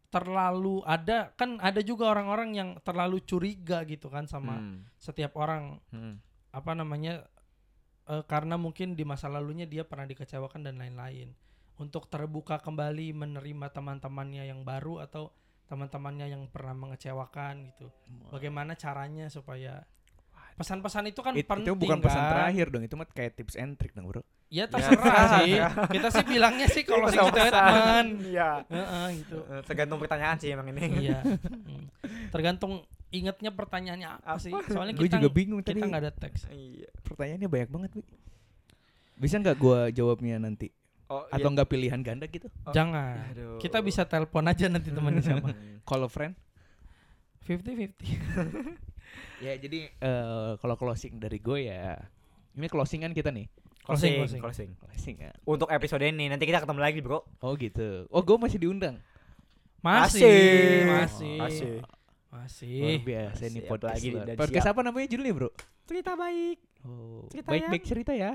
[0.09, 4.81] terlalu ada kan ada juga orang-orang yang terlalu curiga gitu kan sama Hmm.
[4.97, 6.17] setiap orang Hmm.
[6.49, 7.29] apa namanya
[8.09, 11.29] eh, karena mungkin di masa lalunya dia pernah dikecewakan dan lain-lain
[11.77, 15.29] untuk terbuka kembali menerima teman-temannya yang baru atau
[15.69, 17.93] teman-temannya yang pernah mengecewakan gitu
[18.33, 19.85] bagaimana caranya supaya
[20.59, 22.31] pesan-pesan itu kan It- penting itu bukan pesan kan?
[22.35, 24.19] terakhir dong itu mah kayak tips and trick dong bro.
[24.47, 25.55] Ya terserah sih.
[25.89, 28.49] Kita sih bilangnya sih kalau sih kita teman Iya.
[28.65, 29.37] Heeh, gitu.
[29.47, 31.07] Eh, Tergantung pertanyaan sih emang ini.
[31.07, 31.23] iya.
[31.23, 31.87] Hmm.
[32.29, 34.51] tergantung ingatnya pertanyaannya apa sih.
[34.67, 35.73] Soalnya gue kita juga bingung tadi.
[35.73, 36.45] kita nggak ada teks.
[36.49, 36.91] Iya.
[37.01, 38.03] pertanyaannya banyak banget Wi.
[39.15, 40.67] bisa nggak gue jawabnya nanti?
[41.05, 42.51] Oh, atau nggak pilihan ganda gitu?
[42.63, 42.71] Oh.
[42.71, 43.17] jangan.
[43.31, 43.57] Aduh.
[43.57, 45.55] kita bisa telepon aja nanti temannya siapa.
[45.81, 46.35] Call a friend?
[47.41, 47.97] 50-50
[49.39, 51.95] ya jadi eh, kalau closing dari gue ya
[52.53, 53.47] ini closingan kita nih
[53.79, 54.69] Closing, Closing, closing.
[54.69, 54.69] closing.
[54.77, 57.25] closing ya Untuk episode ini nanti kita ketemu lagi, Bro.
[57.41, 59.01] oh gitu oh gue masih diundang
[59.81, 60.85] Masih, Masih.
[60.85, 61.75] masih, Masih.
[62.29, 62.77] masih.
[62.77, 64.75] luar biasa nih Siap podcast lagi dan podcast siap.
[64.75, 65.49] apa namanya judulnya bro
[65.89, 66.57] Cerita baik.
[66.85, 68.31] oh, Cerita baik baik cerita ya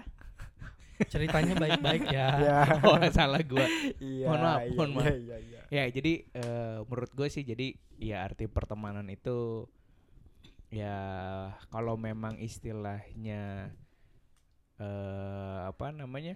[1.04, 2.26] Ceritanya baik-baik ya.
[2.46, 2.58] Ya.
[2.86, 3.66] oh salah gue
[3.98, 4.26] Iya.
[4.26, 5.06] Mohon maaf, iya, mohon maaf.
[5.06, 5.60] Iya, iya, iya.
[5.70, 9.66] ya jadi eh, menurut gue sih jadi ya arti pertemanan itu
[10.74, 10.98] ya
[11.70, 13.70] kalau memang istilahnya
[14.74, 16.34] eh apa namanya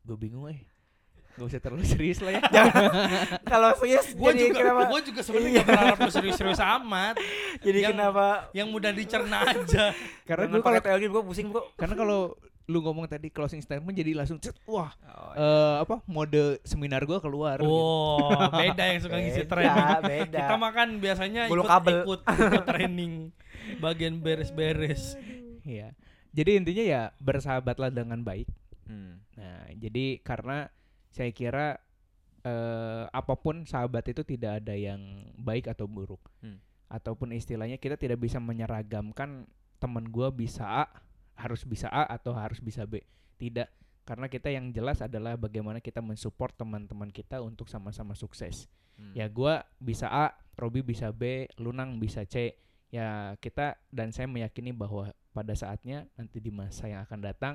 [0.00, 0.62] gue bingung eh
[1.34, 2.42] gak usah terlalu serius lah ya
[3.50, 4.90] Kalau serius Gue juga, kenapa?
[4.90, 7.14] gue juga sebenarnya nggak berharap lu serius-serius amat.
[7.60, 8.26] Jadi yang- kenapa?
[8.50, 9.94] Yang mudah dicerna aja.
[10.22, 11.62] karena gue kalau teori bro pusing bro.
[11.74, 12.34] karena kalau
[12.68, 17.16] lu ngomong tadi closing statement jadi langsung cet, wah Oh, eh apa mode seminar gue
[17.16, 17.72] keluar gitu.
[17.72, 18.28] Oh,
[18.60, 20.04] beda yang suka ngisi training.
[20.04, 20.40] beda.
[20.44, 21.98] Kita makan biasanya Bulu ikut, kabel.
[22.04, 23.12] ikut ikut training
[23.80, 25.16] bagian beres-beres.
[25.64, 25.96] Iya.
[26.36, 28.48] Jadi intinya ya bersahabatlah dengan baik.
[28.84, 29.24] Hmm.
[29.36, 30.68] Nah, jadi karena
[31.08, 31.80] saya kira
[32.44, 35.00] eh, apa pun sahabat itu tidak ada yang
[35.40, 36.20] baik atau buruk.
[36.44, 36.60] Hmm.
[36.92, 39.48] Ataupun istilahnya kita tidak bisa menyeragamkan
[39.80, 40.84] teman gua bisa A
[41.38, 43.00] harus bisa A atau harus bisa B.
[43.38, 43.70] Tidak,
[44.02, 48.66] karena kita yang jelas adalah bagaimana kita mensupport teman-teman kita untuk sama-sama sukses.
[48.98, 49.14] Hmm.
[49.14, 52.58] Ya gua bisa A, Robi bisa B, Lunang bisa C.
[52.90, 57.54] Ya kita dan saya meyakini bahwa pada saatnya nanti di masa yang akan datang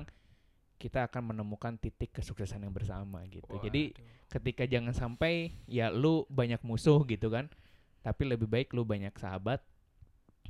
[0.78, 3.50] kita akan menemukan titik kesuksesan yang bersama gitu.
[3.62, 4.30] Jadi Waduh.
[4.38, 7.50] ketika jangan sampai ya lu banyak musuh gitu kan.
[8.04, 9.64] Tapi lebih baik lu banyak sahabat.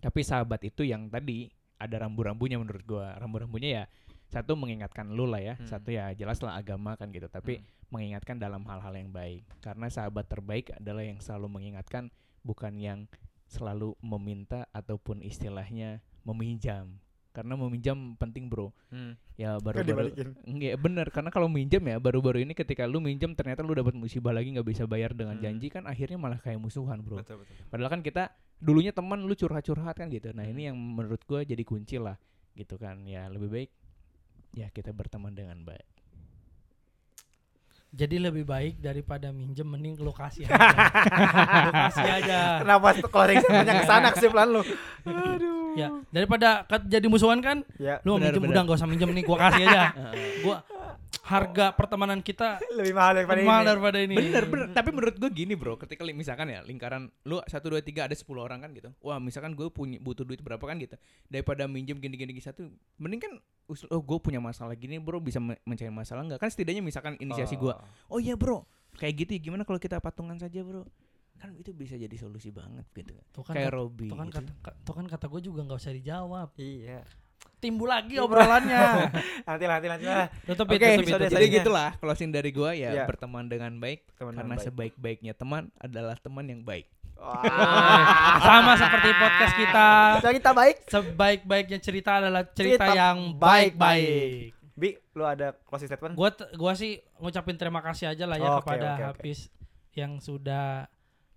[0.02, 1.48] Tapi sahabat itu yang tadi
[1.84, 3.14] ada rambu-rambunya menurut gua.
[3.16, 3.84] Rambu-rambunya ya
[4.26, 5.54] satu mengingatkan lu lah ya.
[5.54, 5.68] Hmm.
[5.68, 7.28] Satu ya jelas lah agama kan gitu.
[7.28, 7.66] Tapi Hmm.
[7.92, 9.46] mengingatkan dalam hal-hal yang baik.
[9.60, 12.10] Karena sahabat terbaik adalah yang selalu mengingatkan
[12.42, 13.00] bukan yang
[13.46, 16.98] selalu meminta ataupun istilahnya meminjam.
[17.34, 18.70] Karena meminjam penting, Bro.
[18.94, 19.18] Hmm.
[19.34, 20.14] Ya Kan baru-baru.
[20.46, 24.30] Enggak bener karena kalau minjem ya baru-baru ini ketika lu minjem ternyata lu dapat musibah
[24.30, 25.42] lagi nggak bisa bayar dengan Hmm.
[25.42, 27.18] janji kan akhirnya malah kayak musuhan bro.
[27.18, 27.54] Betul betul.
[27.74, 30.30] Padahal kan kita dulunya teman lu curhat-curhat kan gitu.
[30.30, 30.52] Nah Hmm.
[30.52, 32.14] ini yang menurut gua jadi kunci lah
[32.52, 33.70] gitu kan ya lebih baik
[34.52, 35.82] ya kita berteman dengan baik.
[37.90, 40.58] Jadi lebih baik daripada minjem mending ke lokasi aja.
[41.64, 42.40] lokasi aja.
[42.58, 44.62] Kenapa tuh closing statementnya ke sana kesimpulan lu?
[45.04, 45.62] Aduh.
[45.74, 48.50] Ya, daripada jadi musuhan kan Ya, lu minjem benar.
[48.50, 49.82] udah gak usah minjem nih gua kasih aja.
[50.42, 50.56] Gua
[51.20, 53.68] harga pertemanan kita lebih mahal daripada mahal ini.
[53.68, 54.16] daripada ini.
[54.18, 58.04] Bener bener tapi menurut gue gini bro ketika misalkan ya lingkaran lu satu dua tiga
[58.04, 60.94] ada 10 orang kan gitu wah misalkan gue punya butuh duit berapa kan gitu
[61.26, 63.32] daripada minjem gini gini gini satu mending kan
[63.64, 67.16] usul- oh gue punya masalah gini bro bisa me- mencari masalah nggak kan setidaknya misalkan
[67.16, 67.80] inisiasi gue Oh.
[68.10, 70.84] oh iya bro kayak gitu ya, gimana kalau kita patungan saja bro
[71.34, 74.38] kan itu bisa jadi solusi banget gitu Tuh kan kayak tuh kan gitu.
[74.38, 76.48] kata, ka- tuh kan kata gue juga nggak usah dijawab.
[76.54, 77.02] Iya.
[77.64, 79.08] Timbul lagi obrolannya.
[79.48, 80.28] Nanti nanti nanti lah.
[80.44, 81.24] tutup Oke, itu, tutup episode itu.
[81.24, 81.56] jadi selanjutnya.
[81.58, 83.04] gitulah closing dari gue ya Iya.
[83.04, 84.62] berteman dengan baik Teman karena baik.
[84.62, 86.84] sebaik-baiknya teman adalah teman yang baik
[87.14, 87.40] Wah.
[88.44, 89.86] Sama seperti podcast kita.
[90.20, 90.76] Cerita baik.
[90.84, 94.50] Sebaik-baiknya cerita adalah cerita, Cerita yang baik-baik.
[94.74, 96.12] Bi, lu ada closing statement?
[96.12, 99.04] Gua gua sih ngucapin terima kasih aja lah ya Oke, kepada oke, oke.
[99.16, 99.46] Hafiz
[99.92, 100.90] yang sudah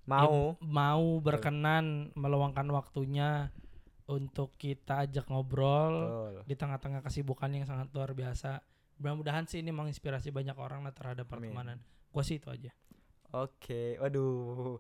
[0.03, 0.57] Mau.
[0.57, 3.53] ya, mau berkenan meluangkan waktunya
[4.08, 6.34] untuk kita ajak ngobrol Betul.
[6.47, 8.64] di tengah-tengah kesibukan yang sangat luar biasa.
[8.97, 11.78] Mudah-mudahan sih ini menginspirasi banyak orang lah terhadap pertemanan.
[12.10, 12.72] Gua sih itu aja.
[13.30, 14.80] Oke, waduh.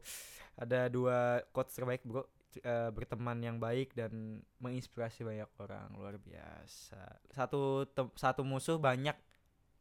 [0.55, 2.25] Ada dua quotes terbaik, Bro.
[2.57, 7.21] Eh, berteman yang baik dan menginspirasi banyak orang luar biasa.
[7.29, 9.13] Satu tem- satu musuh banyak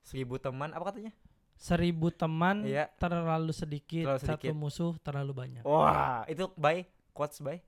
[0.03, 1.15] seribu teman apa katanya?
[1.57, 2.93] Seribu teman Iya.
[3.01, 4.51] terlalu sedikit, Terlalu sedikit.
[4.53, 5.63] satu musuh terlalu banyak.
[5.65, 6.85] Wah, itu by
[7.17, 7.63] quotes by.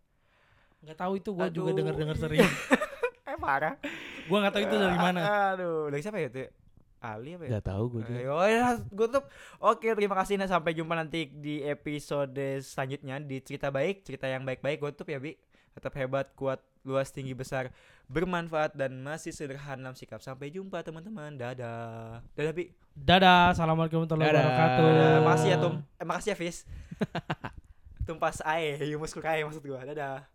[0.79, 1.79] Nggak tahu itu gua juga Aduh.
[1.83, 2.43] dengar-dengar sering.
[3.25, 3.75] Eh parah.
[4.29, 5.21] gua nggak tahu itu dari mana.
[5.55, 6.47] Aduh, dari siapa ya itu?
[6.99, 7.51] Ali apa ya?
[7.55, 9.25] nggak tahu gue juga Ayo ya, gue tutup.
[9.63, 10.35] Oke, terima kasih.
[10.35, 14.83] Nah, sampai jumpa nanti di episode selanjutnya di cerita baik, cerita yang baik-baik.
[14.83, 15.39] Gue tutup ya, Bi.
[15.79, 17.71] Tetap hebat, kuat, luas, tinggi, besar,
[18.11, 20.19] bermanfaat dan masih sederhana dalam sikap.
[20.19, 21.39] Sampai jumpa teman-teman.
[21.39, 22.19] Dadah.
[22.35, 22.75] Dadah, Bi.
[22.99, 24.43] Dadah, assalamualaikum warahmatullahi Dadah.
[24.43, 24.87] wabarakatuh.
[24.91, 25.19] Dadah.
[25.23, 25.75] Makasih ya, Tum.
[25.79, 26.57] Eh, makasih ya, Fis.
[28.11, 29.87] Tumpas ae, humus ae maksud gua.
[29.87, 30.27] Dadah.